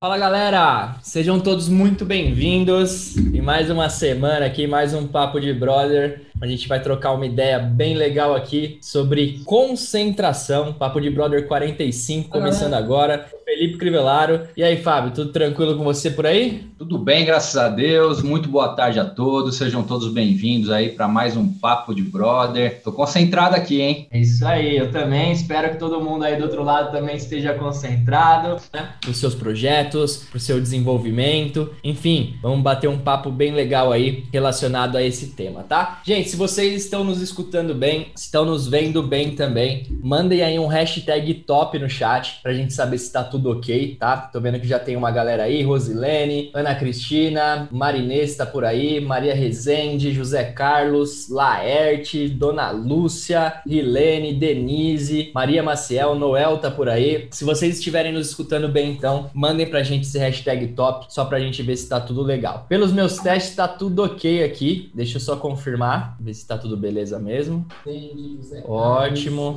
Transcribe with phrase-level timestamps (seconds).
[0.00, 5.52] Fala galera, sejam todos muito bem-vindos em mais uma semana aqui, mais um Papo de
[5.52, 6.27] Brother.
[6.40, 10.72] A gente vai trocar uma ideia bem legal aqui sobre concentração.
[10.72, 13.26] Papo de Brother 45, começando agora.
[13.44, 14.42] Felipe Crivellaro.
[14.56, 16.68] E aí, Fábio, tudo tranquilo com você por aí?
[16.78, 18.22] Tudo bem, graças a Deus.
[18.22, 19.56] Muito boa tarde a todos.
[19.56, 22.82] Sejam todos bem-vindos aí para mais um Papo de Brother.
[22.84, 24.06] Tô concentrado aqui, hein?
[24.10, 25.32] É isso aí, eu também.
[25.32, 28.90] Espero que todo mundo aí do outro lado também esteja concentrado, né?
[29.06, 31.74] Nos seus projetos, pro seu desenvolvimento.
[31.82, 36.02] Enfim, vamos bater um papo bem legal aí relacionado a esse tema, tá?
[36.04, 40.66] Gente, se vocês estão nos escutando bem, estão nos vendo bem também, mandem aí um
[40.66, 44.14] hashtag top no chat pra gente saber se tá tudo ok, tá?
[44.16, 49.00] Tô vendo que já tem uma galera aí, Rosilene, Ana Cristina, Marinês tá por aí,
[49.00, 57.28] Maria Rezende, José Carlos, Laerte, Dona Lúcia, Rilene, Denise, Maria Maciel, Noel tá por aí.
[57.30, 61.40] Se vocês estiverem nos escutando bem, então, mandem pra gente esse hashtag top, só pra
[61.40, 62.66] gente ver se tá tudo legal.
[62.68, 64.90] Pelos meus testes, tá tudo ok aqui.
[64.94, 67.64] Deixa eu só confirmar, ver se tá tudo beleza mesmo.
[68.66, 69.56] Ótimo.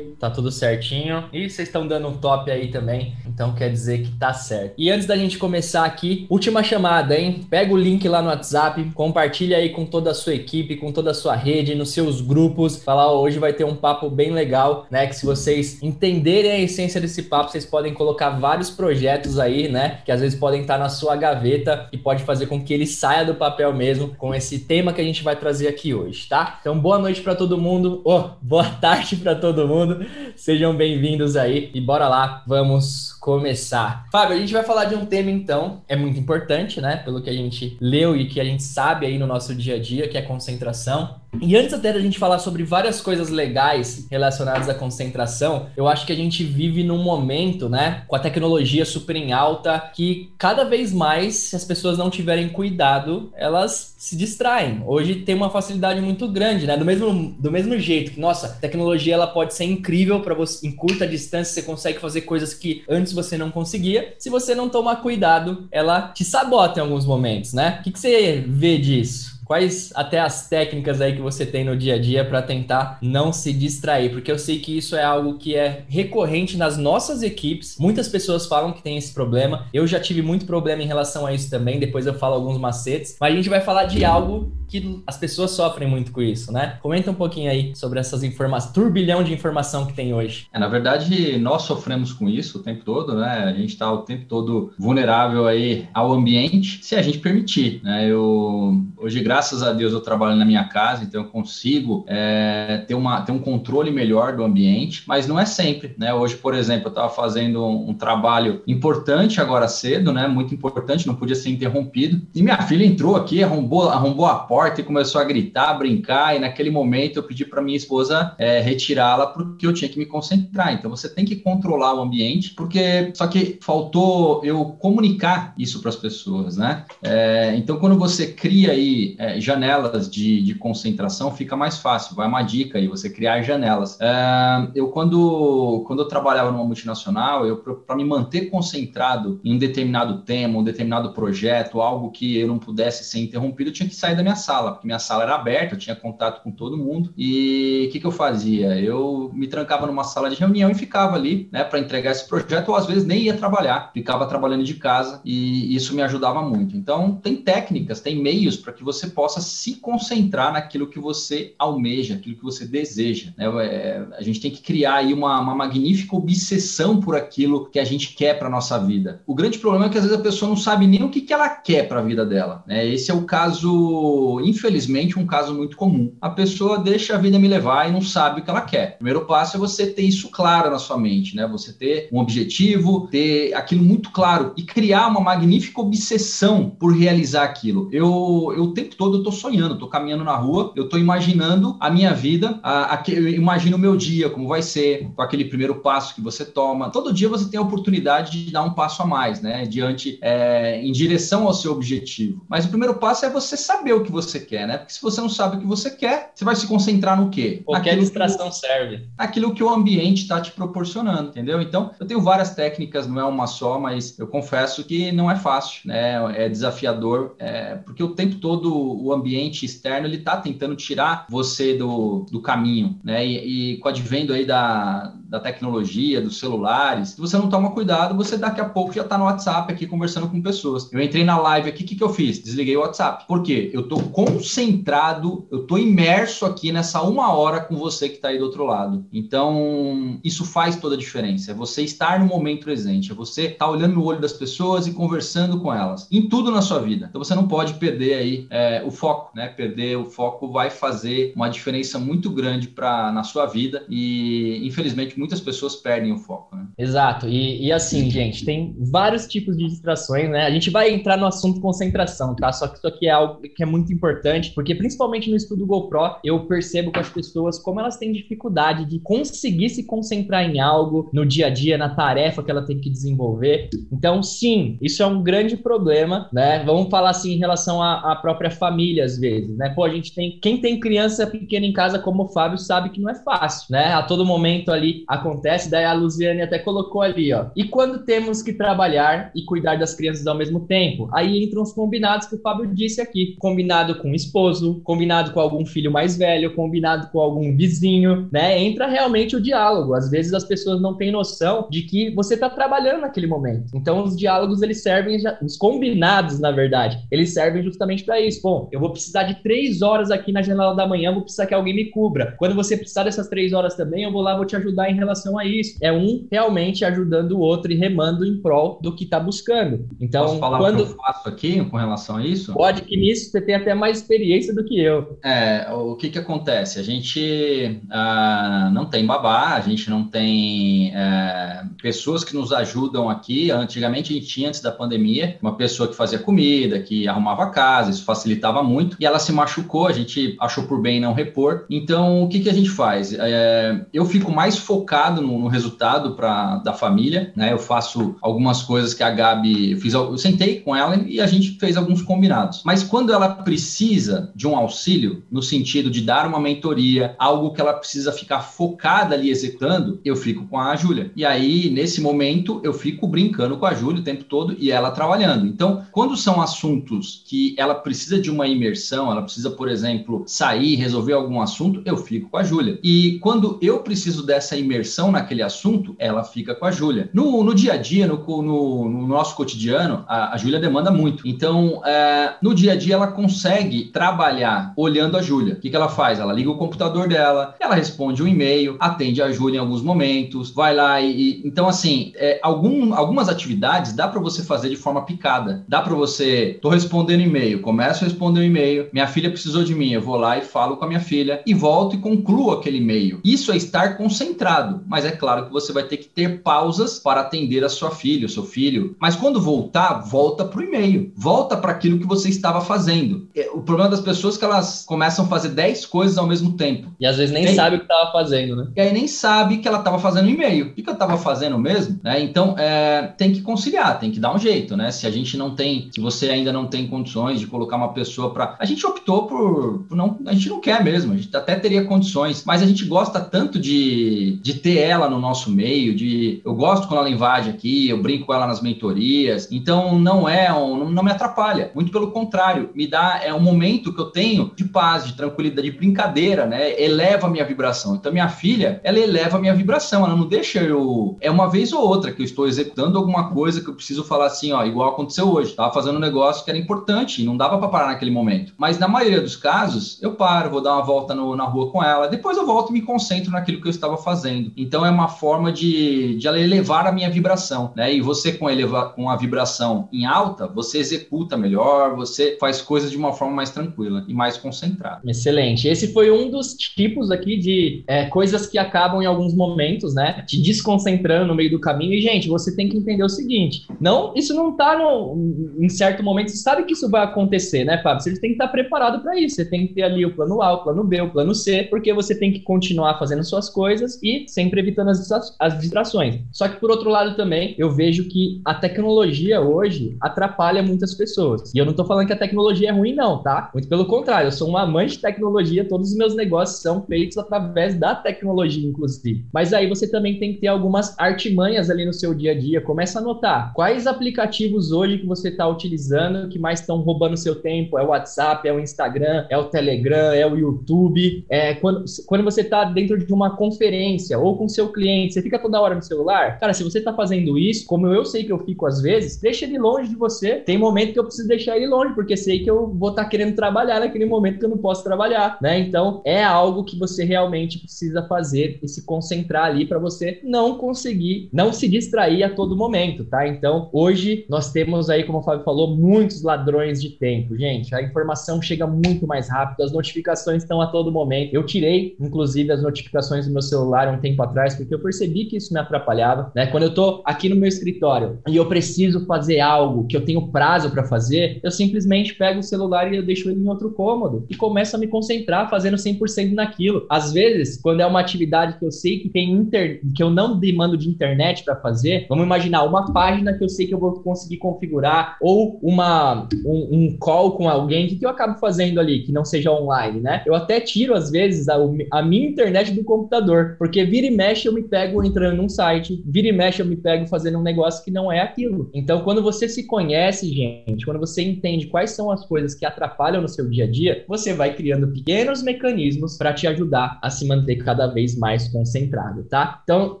[0.18, 1.24] Tá tudo certinho.
[1.32, 3.14] E vocês estão dando um top aí também.
[3.26, 4.74] Então quer dizer que tá certo.
[4.76, 7.46] E antes da gente começar aqui, última chamada, hein?
[7.48, 11.10] Pega o link lá no WhatsApp, compartilha aí com toda a sua equipe, com toda
[11.10, 12.76] a sua rede, nos seus grupos.
[12.76, 15.06] Falar, hoje vai ter um papo bem legal, né?
[15.06, 20.00] Que se vocês entenderem a essência desse papo, vocês podem colocar vários projetos aí, né?
[20.04, 23.24] Que às vezes podem estar na sua gaveta e pode fazer com que ele saia
[23.24, 26.58] do papel mesmo com esse tema que a gente vai trazer aqui hoje, tá?
[26.60, 28.02] Então, boa noite para todo mundo.
[28.04, 30.04] Oh, boa tarde para todo mundo.
[30.36, 34.06] Sejam bem-vindos aí e bora lá, vamos começar.
[34.10, 36.96] Fábio, a gente vai falar de um tema então, é muito importante, né?
[36.96, 39.78] Pelo que a gente leu e que a gente sabe aí no nosso dia a
[39.78, 41.20] dia, que é concentração.
[41.40, 46.06] E antes até da gente falar sobre várias coisas legais relacionadas à concentração, eu acho
[46.06, 50.64] que a gente vive num momento, né, com a tecnologia super em alta, que cada
[50.64, 54.82] vez mais, se as pessoas não tiverem cuidado, elas se distraem.
[54.86, 56.76] Hoje tem uma facilidade muito grande, né?
[56.76, 60.66] Do mesmo, do mesmo jeito que, nossa, a tecnologia ela pode ser incrível para você,
[60.66, 64.14] em curta distância, você consegue fazer coisas que antes você não conseguia.
[64.18, 67.78] Se você não tomar cuidado, ela te sabota em alguns momentos, né?
[67.80, 69.33] O que, que você vê disso?
[69.54, 73.32] Quais até as técnicas aí que você tem no dia a dia para tentar não
[73.32, 74.10] se distrair?
[74.10, 77.76] Porque eu sei que isso é algo que é recorrente nas nossas equipes.
[77.78, 79.66] Muitas pessoas falam que tem esse problema.
[79.72, 81.78] Eu já tive muito problema em relação a isso também.
[81.78, 83.16] Depois eu falo alguns macetes.
[83.20, 86.78] Mas a gente vai falar de algo que as pessoas sofrem muito com isso, né?
[86.82, 90.48] Comenta um pouquinho aí sobre essas informações, turbilhão de informação que tem hoje.
[90.52, 93.44] É, na verdade, nós sofremos com isso o tempo todo, né?
[93.44, 98.10] A gente está o tempo todo vulnerável aí ao ambiente, se a gente permitir, né?
[98.10, 102.94] Eu hoje, graças a Deus, eu trabalho na minha casa, então eu consigo é, ter,
[102.94, 106.14] uma, ter um controle melhor do ambiente, mas não é sempre, né?
[106.14, 110.26] Hoje, por exemplo, eu estava fazendo um, um, trabalho importante agora cedo, né?
[110.26, 112.22] Muito importante, não podia ser interrompido.
[112.34, 116.36] E minha filha entrou aqui, arrombou, arrombou a porta e começou a gritar, a brincar,
[116.36, 120.06] e naquele momento eu pedi para minha esposa é, retirá-la porque eu tinha que me
[120.06, 120.72] concentrar.
[120.72, 125.90] Então você tem que controlar o ambiente, porque só que faltou eu comunicar isso para
[125.90, 126.84] as pessoas, né?
[127.02, 132.14] É, então quando você cria aí é, janelas de, de, concentração, fica mais fácil.
[132.14, 133.98] Vai uma dica aí, você criar janelas.
[134.00, 139.58] É, eu, quando, quando eu trabalhava numa multinacional, eu para me manter concentrado em um
[139.58, 143.94] determinado tema, um determinado projeto, algo que eu não pudesse ser interrompido, eu tinha que
[143.94, 147.12] sair da minha sala, porque minha sala era aberta, eu tinha contato com todo mundo.
[147.16, 148.78] E o que, que eu fazia?
[148.78, 152.68] Eu me trancava numa sala de reunião e ficava ali, né, para entregar esse projeto,
[152.68, 156.76] ou às vezes nem ia trabalhar, ficava trabalhando de casa e isso me ajudava muito.
[156.76, 162.14] Então, tem técnicas, tem meios para que você possa se concentrar naquilo que você almeja,
[162.14, 163.32] aquilo que você deseja.
[163.36, 163.46] Né?
[163.64, 167.84] É, a gente tem que criar aí uma, uma magnífica obsessão por aquilo que a
[167.84, 169.22] gente quer para nossa vida.
[169.26, 171.32] O grande problema é que às vezes a pessoa não sabe nem o que, que
[171.32, 172.64] ela quer para a vida dela.
[172.66, 172.86] Né?
[172.86, 176.12] Esse é o caso, infelizmente, um caso muito comum.
[176.20, 178.94] A pessoa deixa a vida me levar e não sabe o que ela quer.
[178.94, 181.46] O primeiro passo é você ter isso claro na sua mente, né?
[181.46, 187.44] Você ter um objetivo, ter aquilo muito claro e criar uma magnífica obsessão por realizar
[187.44, 187.88] aquilo.
[187.92, 191.76] Eu, eu o tempo todo eu tô sonhando, tô caminhando na rua, eu tô imaginando
[191.80, 195.44] a minha vida, a, a, eu imagino o meu dia, como vai ser, com aquele
[195.44, 196.90] primeiro passo que você toma.
[196.90, 199.66] Todo dia você tem a oportunidade de dar um passo a mais, né?
[199.66, 202.44] Diante, é, em direção ao seu objetivo.
[202.48, 204.78] Mas o primeiro passo é você saber o que você quer, né?
[204.78, 207.62] Porque se você não sabe o que você quer, você vai se concentrar no quê?
[207.64, 209.08] Qualquer Naquilo distração que, serve.
[209.18, 211.60] Aquilo que o ambiente está te proporcionando, entendeu?
[211.60, 215.36] Então, eu tenho várias técnicas, não é uma só, mas eu confesso que não é
[215.36, 216.44] fácil, né?
[216.44, 221.74] É desafiador, é, porque o tempo todo o ambiente externo ele está tentando tirar você
[221.74, 223.26] do, do caminho, né?
[223.26, 227.72] E, e com o advento aí da, da tecnologia, dos celulares, se você não toma
[227.72, 230.92] cuidado, você daqui a pouco já está no WhatsApp aqui conversando com pessoas.
[230.92, 232.38] Eu entrei na live aqui, o que, que eu fiz?
[232.38, 233.26] Desliguei o WhatsApp.
[233.26, 233.70] Por quê?
[233.72, 238.38] Eu estou concentrado, eu estou imerso aqui nessa uma hora com você que está aí
[238.38, 239.04] do outro lado.
[239.12, 241.50] Então, isso faz toda a diferença.
[241.50, 244.86] É você estar no momento presente, é você estar tá olhando no olho das pessoas
[244.86, 247.06] e conversando com elas, em tudo na sua vida.
[247.08, 249.48] Então, você não pode perder aí é, o foco, né?
[249.48, 255.18] Perder o foco vai fazer uma diferença muito grande para na sua vida e, infelizmente,
[255.18, 256.66] muitas pessoas perdem o foco, né?
[256.78, 257.28] Exato.
[257.28, 260.46] E, e assim, gente, tem vários tipos de distrações, né?
[260.46, 262.52] A gente vai entrar no assunto concentração, tá?
[262.52, 266.16] Só que isso aqui é algo que é muito importante, porque principalmente no estudo GoPro,
[266.24, 271.10] eu percebo com as pessoas como elas têm dificuldade de conseguir se concentrar em algo
[271.12, 273.68] no dia a dia, na tarefa que ela tem que desenvolver.
[273.92, 276.62] Então, sim, isso é um grande problema, né?
[276.64, 279.70] Vamos falar assim em relação à, à própria família, às vezes, né?
[279.70, 280.38] Pô, a gente tem.
[280.40, 283.92] Quem tem criança pequena em casa, como o Fábio, sabe que não é fácil, né?
[283.94, 287.46] A todo momento ali acontece, daí a Luziane até colocou ali, ó.
[287.56, 291.08] E quando temos que trabalhar e cuidar das crianças ao mesmo tempo?
[291.12, 293.36] Aí entram os combinados que o Fábio disse aqui.
[293.38, 298.58] Combinado com o esposo, combinado com algum filho mais velho, combinado com algum vizinho, né?
[298.58, 299.94] Entra realmente o diálogo.
[299.94, 303.70] Às vezes as pessoas não têm noção de que você está trabalhando naquele momento.
[303.74, 308.40] Então os diálogos eles servem, os combinados, na verdade, eles servem justamente para isso.
[308.42, 311.54] Bom, eu vou precisar de três horas aqui na janela da manhã, vou precisar que
[311.54, 312.34] alguém me cubra.
[312.38, 315.38] Quando você precisar dessas três horas também, eu vou lá, vou te ajudar em relação
[315.38, 315.76] a isso.
[315.80, 319.88] É um realmente ajudando o outro e remando em prol do que está buscando.
[320.00, 320.80] Então, Posso falar quando...
[320.80, 322.52] o que eu faço aqui com relação a isso?
[322.52, 325.18] Pode que nisso você tem até mais experiência do que eu.
[325.24, 326.78] É, o que que acontece?
[326.78, 333.08] A gente uh, não tem babá, a gente não tem uh, pessoas que nos ajudam
[333.08, 333.50] aqui.
[333.50, 337.90] Antigamente a gente tinha, antes da pandemia, uma pessoa que fazia comida, que arrumava casa,
[337.90, 338.96] isso facilitava muito.
[339.00, 341.64] E ela se machucou, a gente achou por bem não repor.
[341.70, 343.12] Então, o que que a gente faz?
[343.12, 347.52] É, eu fico mais focado no, no resultado pra, da família, né?
[347.52, 351.26] Eu faço algumas coisas que a Gabi, eu, fiz, eu sentei com ela e a
[351.26, 352.62] gente fez alguns combinados.
[352.64, 357.60] Mas quando ela precisa de um auxílio, no sentido de dar uma mentoria, algo que
[357.60, 361.10] ela precisa ficar focada ali executando, eu fico com a Júlia.
[361.16, 364.90] E aí, nesse momento, eu fico brincando com a Júlia o tempo todo e ela
[364.90, 365.46] trabalhando.
[365.46, 370.74] Então, quando são assuntos que ela precisa de uma imersão, ela precisa, por exemplo, sair,
[370.74, 372.78] resolver algum assunto, eu fico com a Júlia.
[372.82, 377.08] E quando eu preciso dessa imersão naquele assunto, ela fica com a Júlia.
[377.12, 381.26] No, no dia a dia, no, no, no nosso cotidiano, a, a Júlia demanda muito.
[381.26, 385.54] Então, é, no dia a dia, ela consegue trabalhar olhando a Júlia.
[385.54, 386.18] O que, que ela faz?
[386.18, 390.50] Ela liga o computador dela, ela responde um e-mail, atende a Júlia em alguns momentos,
[390.50, 391.10] vai lá e.
[391.10, 395.64] e então, assim, é, algum, algumas atividades dá para você fazer de forma picada.
[395.68, 396.58] Dá para você.
[396.60, 400.16] Tô respondendo e-mail, começo a responder um e-mail, minha filha precisou de mim, eu vou
[400.16, 403.20] lá e falo com a minha filha e volto e concluo aquele e-mail.
[403.24, 407.20] Isso é estar concentrado, mas é claro que você vai ter que ter pausas para
[407.20, 408.96] atender a sua filha, o seu filho.
[409.00, 413.28] Mas quando voltar, volta para o e-mail, volta para aquilo que você estava fazendo.
[413.34, 416.56] É, o problema das pessoas é que elas começam a fazer 10 coisas ao mesmo
[416.56, 416.88] tempo.
[416.98, 417.54] E às vezes nem Tem...
[417.54, 418.68] sabe o que estava fazendo, né?
[418.76, 420.66] E aí nem sabe que ela estava fazendo e-mail.
[420.66, 422.00] O que, que eu estava fazendo mesmo?
[422.02, 422.22] Né?
[422.22, 424.90] Então, é, tem que conciliar, tem que dar um jeito, né?
[424.90, 428.13] Se a gente não tem, se você ainda não tem condições de colocar uma pessoa
[428.30, 428.56] para.
[428.58, 430.18] A gente optou por, por, não.
[430.26, 433.58] A gente não quer mesmo, a gente até teria condições, mas a gente gosta tanto
[433.58, 436.40] de, de ter ela no nosso meio, de.
[436.44, 440.52] Eu gosto quando ela invade aqui, eu brinco com ela nas mentorias, então não é,
[440.52, 444.52] um, não me atrapalha, muito pelo contrário, me dá, é um momento que eu tenho
[444.54, 446.80] de paz, de tranquilidade, de brincadeira, né?
[446.80, 447.94] Eleva a minha vibração.
[447.94, 451.16] Então, minha filha, ela eleva a minha vibração, ela não deixa eu.
[451.20, 454.26] É uma vez ou outra que eu estou executando alguma coisa que eu preciso falar
[454.26, 455.54] assim, ó, igual aconteceu hoje.
[455.54, 458.52] Tava fazendo um negócio que era importante e não dava para parar naquele momento.
[458.56, 461.82] Mas na maioria dos casos, eu paro, vou dar uma volta no, na rua com
[461.82, 464.52] ela, depois eu volto e me concentro naquilo que eu estava fazendo.
[464.56, 467.92] Então, é uma forma de, de elevar a minha vibração, né?
[467.92, 472.90] E você com, eleva, com a vibração em alta, você executa melhor, você faz coisas
[472.90, 475.00] de uma forma mais tranquila e mais concentrada.
[475.04, 475.68] Excelente.
[475.68, 480.22] Esse foi um dos tipos aqui de é, coisas que acabam em alguns momentos, né?
[480.26, 481.94] Te desconcentrando no meio do caminho.
[481.94, 486.02] E, gente, você tem que entender o seguinte: não, isso não tá no, em certo
[486.02, 487.93] momento, você sabe que isso vai acontecer, né, Fábio?
[488.00, 489.36] Você tem que estar preparado para isso.
[489.36, 491.92] Você tem que ter ali o plano A, o plano B, o plano C, porque
[491.92, 496.20] você tem que continuar fazendo suas coisas e sempre evitando as, as distrações.
[496.32, 501.52] Só que, por outro lado, também, eu vejo que a tecnologia hoje atrapalha muitas pessoas.
[501.54, 503.50] E eu não estou falando que a tecnologia é ruim, não, tá?
[503.52, 507.18] Muito pelo contrário, eu sou um amante de tecnologia, todos os meus negócios são feitos
[507.18, 509.24] através da tecnologia, inclusive.
[509.32, 512.60] Mas aí você também tem que ter algumas artimanhas ali no seu dia a dia.
[512.60, 517.36] Começa a anotar quais aplicativos hoje que você está utilizando que mais estão roubando seu
[517.36, 517.78] tempo.
[517.78, 521.24] É o WhatsApp, é o Instagram, é o Telegram, é o YouTube.
[521.28, 525.38] É quando, quando você está dentro de uma conferência ou com seu cliente, você fica
[525.38, 526.38] toda hora no celular.
[526.38, 529.44] Cara, se você tá fazendo isso, como eu sei que eu fico às vezes, deixa
[529.44, 530.36] ele longe de você.
[530.36, 533.08] Tem momento que eu preciso deixar ele longe, porque sei que eu vou estar tá
[533.08, 535.58] querendo trabalhar naquele momento que eu não posso trabalhar, né?
[535.58, 540.56] Então, é algo que você realmente precisa fazer e se concentrar ali para você não
[540.58, 543.26] conseguir, não se distrair a todo momento, tá?
[543.26, 547.36] Então, hoje nós temos aí, como o Fábio falou, muitos ladrões de tempo.
[547.36, 551.34] Gente, a informação chega muito mais rápido, as notificações estão a todo momento.
[551.34, 555.36] Eu tirei, inclusive, as notificações do meu celular um tempo atrás, porque eu percebi que
[555.36, 556.46] isso me atrapalhava, né?
[556.46, 560.28] Quando eu tô aqui no meu escritório e eu preciso fazer algo que eu tenho
[560.28, 564.26] prazo para fazer, eu simplesmente pego o celular e eu deixo ele em outro cômodo
[564.28, 566.86] e começo a me concentrar fazendo 100% naquilo.
[566.88, 569.80] Às vezes, quando é uma atividade que eu sei que tem inter...
[569.94, 573.66] que eu não demando de internet para fazer, vamos imaginar uma página que eu sei
[573.66, 578.06] que eu vou conseguir configurar ou uma um, um call com alguém, o que, que
[578.06, 580.22] eu acabo fazendo ali que não seja online, né?
[580.26, 581.56] Eu até tiro às vezes a,
[581.90, 586.02] a minha internet do computador, porque vira e mexe eu me pego entrando num site,
[586.06, 588.70] vira e mexe eu me pego fazendo um negócio que não é aquilo.
[588.72, 593.22] Então, quando você se conhece, gente, quando você entende quais são as coisas que atrapalham
[593.22, 597.26] no seu dia a dia, você vai criando pequenos mecanismos para te ajudar a se
[597.26, 599.60] manter cada vez mais concentrado, tá?
[599.64, 600.00] Então,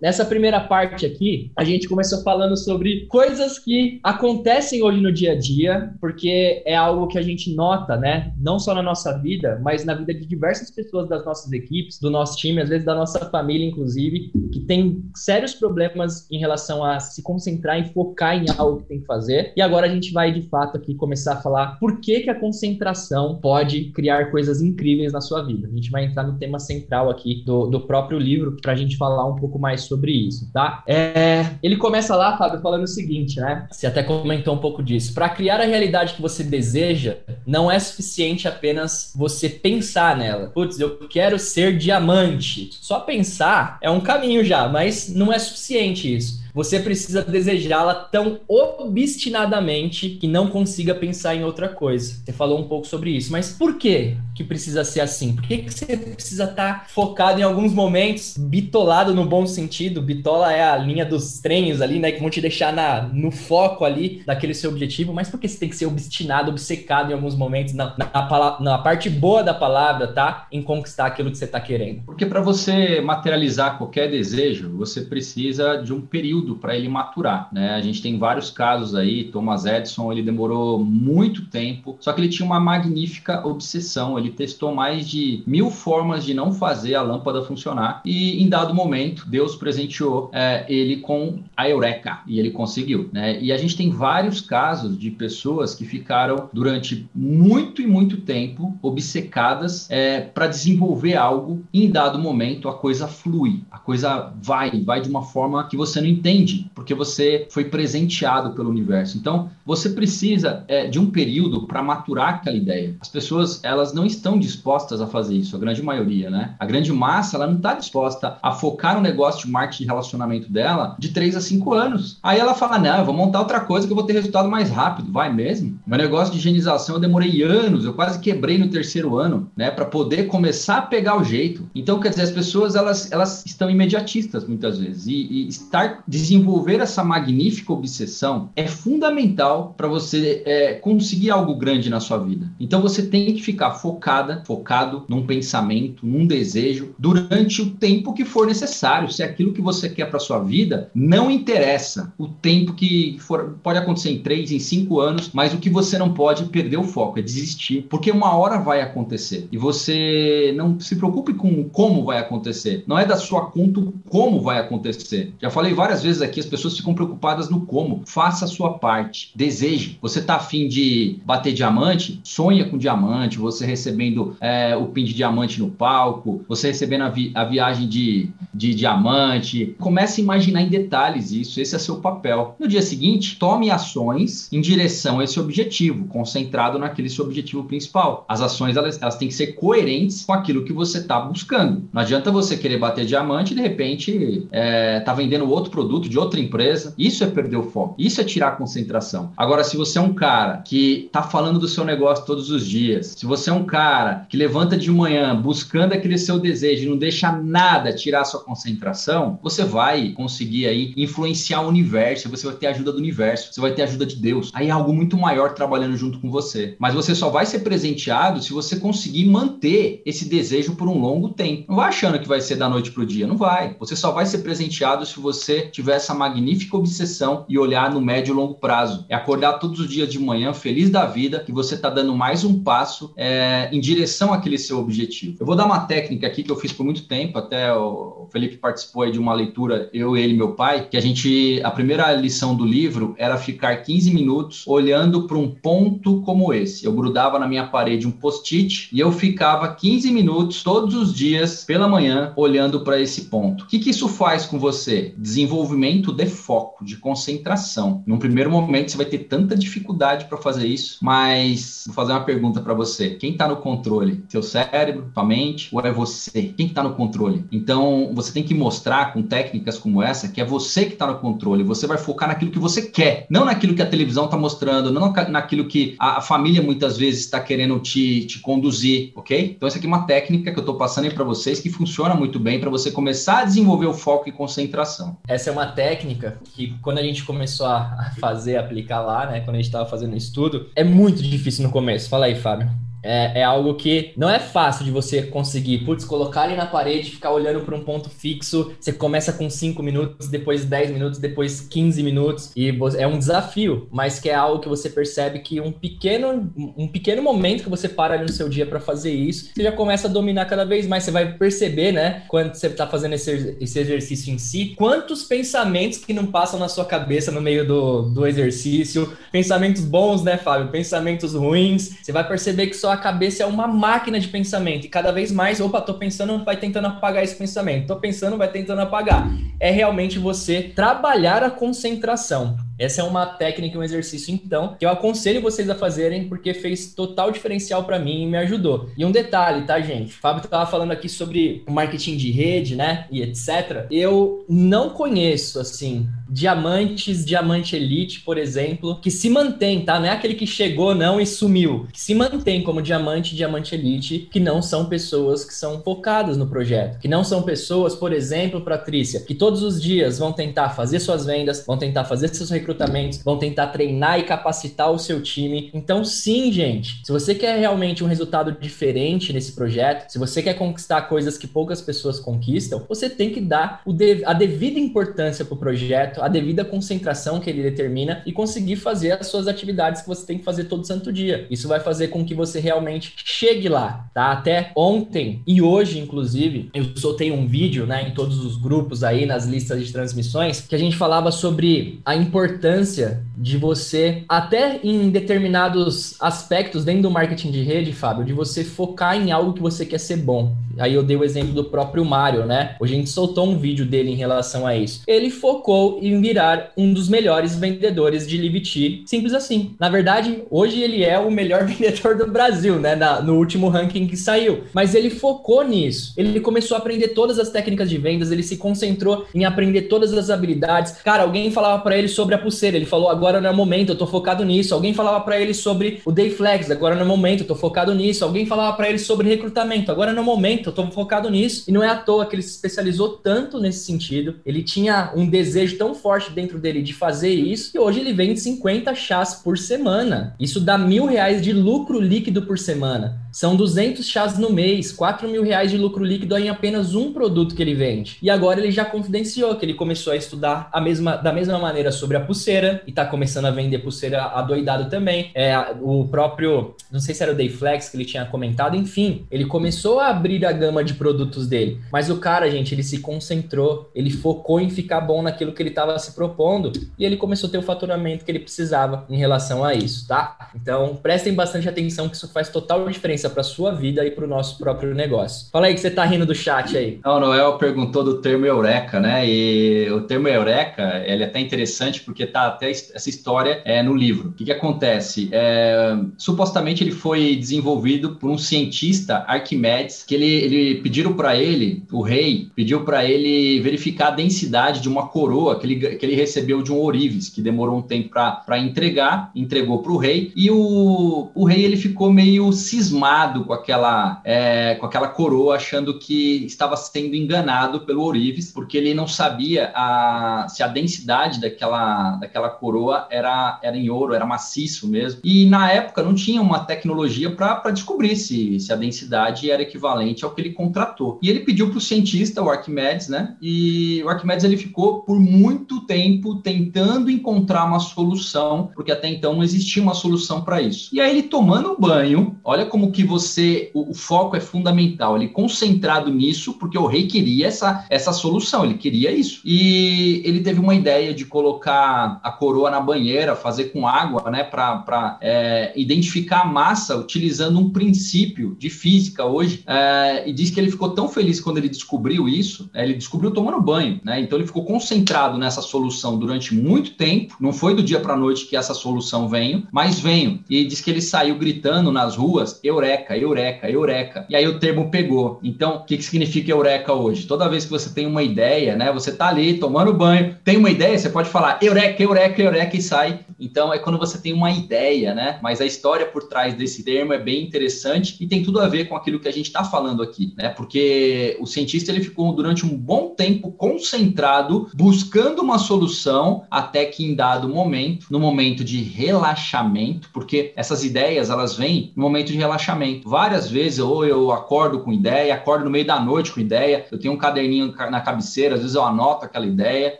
[0.00, 5.32] nessa primeira parte aqui, a gente começou falando sobre coisas que acontecem hoje no dia
[5.32, 8.32] a dia, porque é algo que a gente nota, né?
[8.38, 12.10] Não só na nossa vida, mas na vida de diversas pessoas das nossas equipes, do
[12.10, 16.98] nosso time, às vezes da nossa família, inclusive, que tem sérios problemas em relação a
[17.00, 19.52] se concentrar e focar em algo que tem que fazer.
[19.56, 22.38] E agora a gente vai, de fato, aqui começar a falar por que, que a
[22.38, 25.68] concentração pode criar coisas incríveis na sua vida.
[25.68, 28.96] A gente vai entrar no tema central aqui do, do próprio livro para a gente
[28.96, 30.82] falar um pouco mais sobre isso, tá?
[30.86, 33.66] É, ele começa lá, Fábio, falando o seguinte, né?
[33.70, 35.14] Você até comentou um pouco disso.
[35.14, 40.48] Para criar a realidade que você deseja, não é suficiente apenas você pensar nela.
[40.48, 42.70] Putz, eu quero ser diamante.
[42.80, 48.40] Só pensar é um caminho já, mas não é suficiente isso você precisa desejá-la tão
[48.48, 52.20] obstinadamente que não consiga pensar em outra coisa.
[52.24, 55.34] Você falou um pouco sobre isso, mas por que que precisa ser assim?
[55.34, 60.00] Por que, que você precisa estar tá focado em alguns momentos, bitolado no bom sentido?
[60.00, 63.84] Bitola é a linha dos trens ali, né, que vão te deixar na, no foco
[63.84, 67.34] ali daquele seu objetivo, mas por que você tem que ser obstinado, obcecado em alguns
[67.34, 70.46] momentos, na, na, na parte boa da palavra, tá?
[70.50, 72.02] Em conquistar aquilo que você está querendo?
[72.04, 77.48] Porque para você materializar qualquer desejo, você precisa de um período período para ele maturar,
[77.52, 77.74] né?
[77.74, 82.28] A gente tem vários casos aí, Thomas Edison, ele demorou muito tempo, só que ele
[82.28, 87.42] tinha uma magnífica obsessão, ele testou mais de mil formas de não fazer a lâmpada
[87.42, 93.10] funcionar e em dado momento Deus presenteou é, ele com a eureka e ele conseguiu,
[93.12, 93.40] né?
[93.40, 98.76] E a gente tem vários casos de pessoas que ficaram durante muito e muito tempo
[98.82, 104.70] obcecadas é, para desenvolver algo e em dado momento a coisa flui, a coisa vai,
[104.82, 109.18] vai de uma forma que você não entende entende, porque você foi presenteado pelo universo.
[109.18, 112.96] Então, você precisa é, de um período para maturar aquela ideia.
[113.00, 116.54] As pessoas, elas não estão dispostas a fazer isso, a grande maioria, né?
[116.58, 120.52] A grande massa, ela não está disposta a focar no negócio de marketing de relacionamento
[120.52, 122.18] dela de 3 a 5 anos.
[122.22, 124.70] Aí ela fala, não, eu vou montar outra coisa que eu vou ter resultado mais
[124.70, 125.12] rápido.
[125.12, 125.78] Vai mesmo?
[125.86, 129.70] Meu negócio de higienização eu demorei anos, eu quase quebrei no terceiro ano, né?
[129.70, 131.68] Para poder começar a pegar o jeito.
[131.74, 135.06] Então, quer dizer, as pessoas, elas, elas estão imediatistas muitas vezes.
[135.06, 141.88] E, e estar desenvolver essa magnífica obsessão é fundamental para você é, conseguir algo grande
[141.88, 142.50] na sua vida.
[142.60, 148.24] Então você tem que ficar focada, focado num pensamento, num desejo durante o tempo que
[148.24, 149.10] for necessário.
[149.10, 153.78] Se aquilo que você quer para sua vida não interessa o tempo que for, pode
[153.78, 157.18] acontecer em três, em cinco anos, mas o que você não pode perder o foco
[157.18, 162.18] é desistir, porque uma hora vai acontecer e você não se preocupe com como vai
[162.18, 162.84] acontecer.
[162.86, 163.70] Não é da sua conta
[164.08, 165.32] como vai acontecer.
[165.40, 168.02] Já falei várias vezes vezes aqui as pessoas ficam preocupadas no como.
[168.06, 169.30] Faça a sua parte.
[169.34, 169.98] Deseje.
[170.02, 172.20] Você tá afim de bater diamante?
[172.24, 173.38] Sonha com diamante.
[173.38, 176.44] Você recebendo é, o pin de diamante no palco.
[176.48, 179.74] Você recebendo a, vi a viagem de, de diamante.
[179.78, 181.60] Comece a imaginar em detalhes isso.
[181.60, 182.56] Esse é seu papel.
[182.58, 188.24] No dia seguinte, tome ações em direção a esse objetivo, concentrado naquele seu objetivo principal.
[188.28, 191.88] As ações elas, elas têm que ser coerentes com aquilo que você está buscando.
[191.92, 196.08] Não adianta você querer bater diamante e de repente é, tá vendendo outro produto produto,
[196.08, 196.94] de outra empresa.
[196.96, 197.94] Isso é perder o foco.
[197.98, 199.32] Isso é tirar a concentração.
[199.36, 203.14] Agora, se você é um cara que tá falando do seu negócio todos os dias,
[203.16, 206.96] se você é um cara que levanta de manhã buscando aquele seu desejo e não
[206.96, 212.56] deixa nada tirar a sua concentração, você vai conseguir aí influenciar o universo, você vai
[212.56, 214.50] ter ajuda do universo, você vai ter ajuda de Deus.
[214.54, 216.76] Aí é algo muito maior trabalhando junto com você.
[216.78, 221.30] Mas você só vai ser presenteado se você conseguir manter esse desejo por um longo
[221.30, 221.64] tempo.
[221.68, 223.76] Não vai achando que vai ser da noite pro dia, não vai.
[223.78, 228.32] Você só vai ser presenteado se você tiver essa magnífica obsessão e olhar no médio
[228.32, 229.04] e longo prazo.
[229.08, 232.44] É acordar todos os dias de manhã feliz da vida que você está dando mais
[232.44, 235.36] um passo é, em direção àquele seu objetivo.
[235.40, 238.56] Eu vou dar uma técnica aqui que eu fiz por muito tempo, até o Felipe
[238.56, 242.54] participou de uma leitura, eu, ele e meu pai, que a gente, a primeira lição
[242.54, 246.84] do livro era ficar 15 minutos olhando para um ponto como esse.
[246.84, 251.64] Eu grudava na minha parede um post-it e eu ficava 15 minutos todos os dias
[251.64, 253.64] pela manhã olhando para esse ponto.
[253.64, 255.14] O que, que isso faz com você?
[255.16, 258.02] Desenvolvimento de foco, de concentração.
[258.06, 262.24] Num primeiro momento você vai ter tanta dificuldade para fazer isso, mas vou fazer uma
[262.24, 263.10] pergunta para você.
[263.10, 264.24] Quem está no controle?
[264.28, 266.54] Seu cérebro, tua mente ou é você?
[266.56, 267.44] Quem está no controle?
[267.50, 271.18] Então você tem que mostrar com técnicas como essa que é você que está no
[271.18, 271.64] controle.
[271.64, 275.12] Você vai focar naquilo que você quer, não naquilo que a televisão está mostrando, não
[275.28, 279.54] naquilo que a família muitas vezes está querendo te, te conduzir, ok?
[279.56, 282.14] Então essa aqui é uma técnica que eu estou passando aí para vocês que funciona
[282.14, 285.16] muito bem para você começar a desenvolver o foco e concentração.
[285.26, 289.56] Essa é uma técnica que quando a gente começou a fazer, aplicar lá, né, quando
[289.56, 292.08] a gente estava fazendo o estudo, é muito difícil no começo.
[292.08, 292.70] Fala aí, Fábio.
[293.02, 295.78] É, é, algo que não é fácil de você conseguir.
[295.84, 298.72] Putz, colocar ali na parede, ficar olhando para um ponto fixo.
[298.78, 302.52] Você começa com 5 minutos, depois 10 minutos, depois 15 minutos.
[302.54, 306.88] E é um desafio, mas que é algo que você percebe que um pequeno, um
[306.88, 310.08] pequeno momento que você para ali no seu dia para fazer isso, você já começa
[310.08, 311.04] a dominar cada vez mais.
[311.04, 315.98] Você vai perceber, né, quando você está fazendo esse, esse exercício em si, quantos pensamentos
[315.98, 319.16] que não passam na sua cabeça no meio do, do exercício.
[319.32, 320.68] Pensamentos bons, né, Fábio?
[320.68, 321.96] Pensamentos ruins.
[322.02, 324.84] Você vai perceber que só a cabeça é uma máquina de pensamento.
[324.84, 327.86] E cada vez mais, opa, tô pensando, vai tentando apagar esse pensamento.
[327.86, 329.30] Tô pensando, vai tentando apagar.
[329.58, 332.56] É realmente você trabalhar a concentração.
[332.80, 336.94] Essa é uma técnica, um exercício, então, que eu aconselho vocês a fazerem, porque fez
[336.94, 338.88] total diferencial para mim e me ajudou.
[338.96, 340.14] E um detalhe, tá, gente?
[340.14, 343.06] O Fábio estava falando aqui sobre marketing de rede, né?
[343.10, 343.86] E etc.
[343.90, 350.00] Eu não conheço, assim, diamantes, diamante elite, por exemplo, que se mantém, tá?
[350.00, 351.86] Não é aquele que chegou, não, e sumiu.
[351.92, 356.46] Que se mantém como diamante, diamante elite, que não são pessoas que são focadas no
[356.46, 356.98] projeto.
[356.98, 361.26] Que não são pessoas, por exemplo, Patrícia, que todos os dias vão tentar fazer suas
[361.26, 365.70] vendas, vão tentar fazer seus recrutamentos recrutamentos, vão tentar treinar e capacitar o seu time.
[365.74, 370.54] Então, sim, gente, se você quer realmente um resultado diferente nesse projeto, se você quer
[370.54, 373.82] conquistar coisas que poucas pessoas conquistam, você tem que dar
[374.26, 379.12] a devida importância para o projeto, a devida concentração que ele determina e conseguir fazer
[379.12, 381.46] as suas atividades que você tem que fazer todo santo dia.
[381.50, 384.32] Isso vai fazer com que você realmente chegue lá, tá?
[384.32, 389.26] Até ontem e hoje, inclusive, eu soltei um vídeo, né, em todos os grupos aí,
[389.26, 394.80] nas listas de transmissões, que a gente falava sobre a importância importância de você, até
[394.84, 399.62] em determinados aspectos dentro do marketing de rede, Fábio, de você focar em algo que
[399.62, 400.54] você quer ser bom.
[400.78, 402.76] Aí eu dei o exemplo do próprio Mário, né?
[402.80, 405.02] Hoje a gente soltou um vídeo dele em relação a isso.
[405.06, 409.74] Ele focou em virar um dos melhores vendedores de Liviti, simples assim.
[409.78, 412.94] Na verdade, hoje ele é o melhor vendedor do Brasil, né?
[412.94, 414.64] Na, no último ranking que saiu.
[414.72, 416.14] Mas ele focou nisso.
[416.16, 420.12] Ele começou a aprender todas as técnicas de vendas, ele se concentrou em aprender todas
[420.12, 420.92] as habilidades.
[421.04, 423.90] Cara, alguém falava para ele sobre a pulseira, ele falou: agora não é o momento,
[423.90, 424.74] eu tô focado nisso.
[424.74, 427.54] Alguém falava para ele sobre o Day Flex, agora não é o momento, eu tô
[427.54, 428.24] focado nisso.
[428.24, 431.64] Alguém falava para ele sobre recrutamento, agora não é o momento, eu tô focado nisso.
[431.68, 434.36] E não é à toa que ele se especializou tanto nesse sentido.
[434.44, 438.40] Ele tinha um desejo tão forte dentro dele de fazer isso, e hoje ele vende
[438.40, 440.34] 50 chás por semana.
[440.38, 443.18] Isso dá mil reais de lucro líquido por semana.
[443.32, 447.54] São 200 chás no mês, 4 mil reais de lucro líquido em apenas um produto
[447.54, 448.18] que ele vende.
[448.20, 451.92] E agora ele já confidenciou que ele começou a estudar a mesma, da mesma maneira
[451.92, 455.30] sobre a pulseira e tá começando a vender pulseira adoidado também.
[455.34, 459.44] É, o próprio, não sei se era o Dayflex que ele tinha comentado, enfim, ele
[459.44, 461.80] começou a abrir a gama de produtos dele.
[461.92, 465.70] Mas o cara, gente, ele se concentrou, ele focou em ficar bom naquilo que ele
[465.70, 469.64] estava se propondo e ele começou a ter o faturamento que ele precisava em relação
[469.64, 470.50] a isso, tá?
[470.54, 474.24] Então prestem bastante atenção que isso faz total diferença diferença para sua vida e para
[474.24, 475.48] o nosso próprio negócio.
[475.52, 476.98] Fala aí que você tá rindo do chat aí.
[477.04, 479.28] Não, Noel perguntou do termo eureka, né?
[479.28, 483.94] E o termo eureka, ele é até interessante porque tá até essa história é, no
[483.94, 484.30] livro.
[484.30, 485.28] O que, que acontece?
[485.32, 491.82] É, supostamente ele foi desenvolvido por um cientista, Arquimedes, que ele, ele pediram para ele,
[491.92, 496.14] o rei, pediu para ele verificar a densidade de uma coroa que ele, que ele
[496.14, 500.50] recebeu de um ourives, que demorou um tempo para entregar, entregou para o rei, e
[500.50, 503.09] o, o rei ele ficou meio cismado
[503.44, 508.94] com aquela, é, com aquela coroa, achando que estava sendo enganado pelo ourives, porque ele
[508.94, 514.88] não sabia a, se a densidade daquela, daquela coroa era, era em ouro, era maciço
[514.88, 515.20] mesmo.
[515.24, 520.24] E na época não tinha uma tecnologia para descobrir se, se a densidade era equivalente
[520.24, 521.18] ao que ele contratou.
[521.22, 523.36] E ele pediu para o cientista, o Arquimedes, né?
[523.40, 529.34] E o Arquimedes ele ficou por muito tempo tentando encontrar uma solução, porque até então
[529.34, 530.90] não existia uma solução para isso.
[530.92, 535.28] E aí ele tomando banho, olha como que você, o, o, foco é fundamental, ele
[535.28, 539.40] concentrado nisso, porque o rei queria essa, essa solução, ele queria isso.
[539.44, 544.44] E ele teve uma ideia de colocar a coroa na banheira, fazer com água, né,
[544.44, 549.62] para é, identificar a massa utilizando um princípio de física hoje.
[549.66, 553.30] É, e diz que ele ficou tão feliz quando ele descobriu isso, né, ele descobriu
[553.30, 554.20] tomando banho, né?
[554.20, 557.36] Então ele ficou concentrado nessa solução durante muito tempo.
[557.40, 560.40] Não foi do dia para noite que essa solução veio, mas veio.
[560.48, 564.26] E diz que ele saiu gritando nas ruas: Eureka, Eureka, Eureka.
[564.28, 565.38] E aí o termo pegou.
[565.42, 567.26] Então, o que, que significa Eureka hoje?
[567.26, 568.92] Toda vez que você tem uma ideia, né?
[568.92, 572.82] Você tá ali tomando banho, tem uma ideia, você pode falar Eureka, Eureka, Eureka e
[572.82, 573.20] sai.
[573.38, 575.38] Então é quando você tem uma ideia, né?
[575.42, 578.86] Mas a história por trás desse termo é bem interessante e tem tudo a ver
[578.86, 580.50] com aquilo que a gente está falando aqui, né?
[580.50, 587.04] Porque o cientista ele ficou durante um bom tempo concentrado buscando uma solução até que
[587.04, 592.36] em dado momento, no momento de relaxamento, porque essas ideias elas vêm no momento de
[592.36, 592.79] relaxamento.
[593.04, 596.98] Várias vezes ou eu acordo com ideia, acordo no meio da noite com ideia, eu
[596.98, 599.98] tenho um caderninho na cabeceira, às vezes eu anoto aquela ideia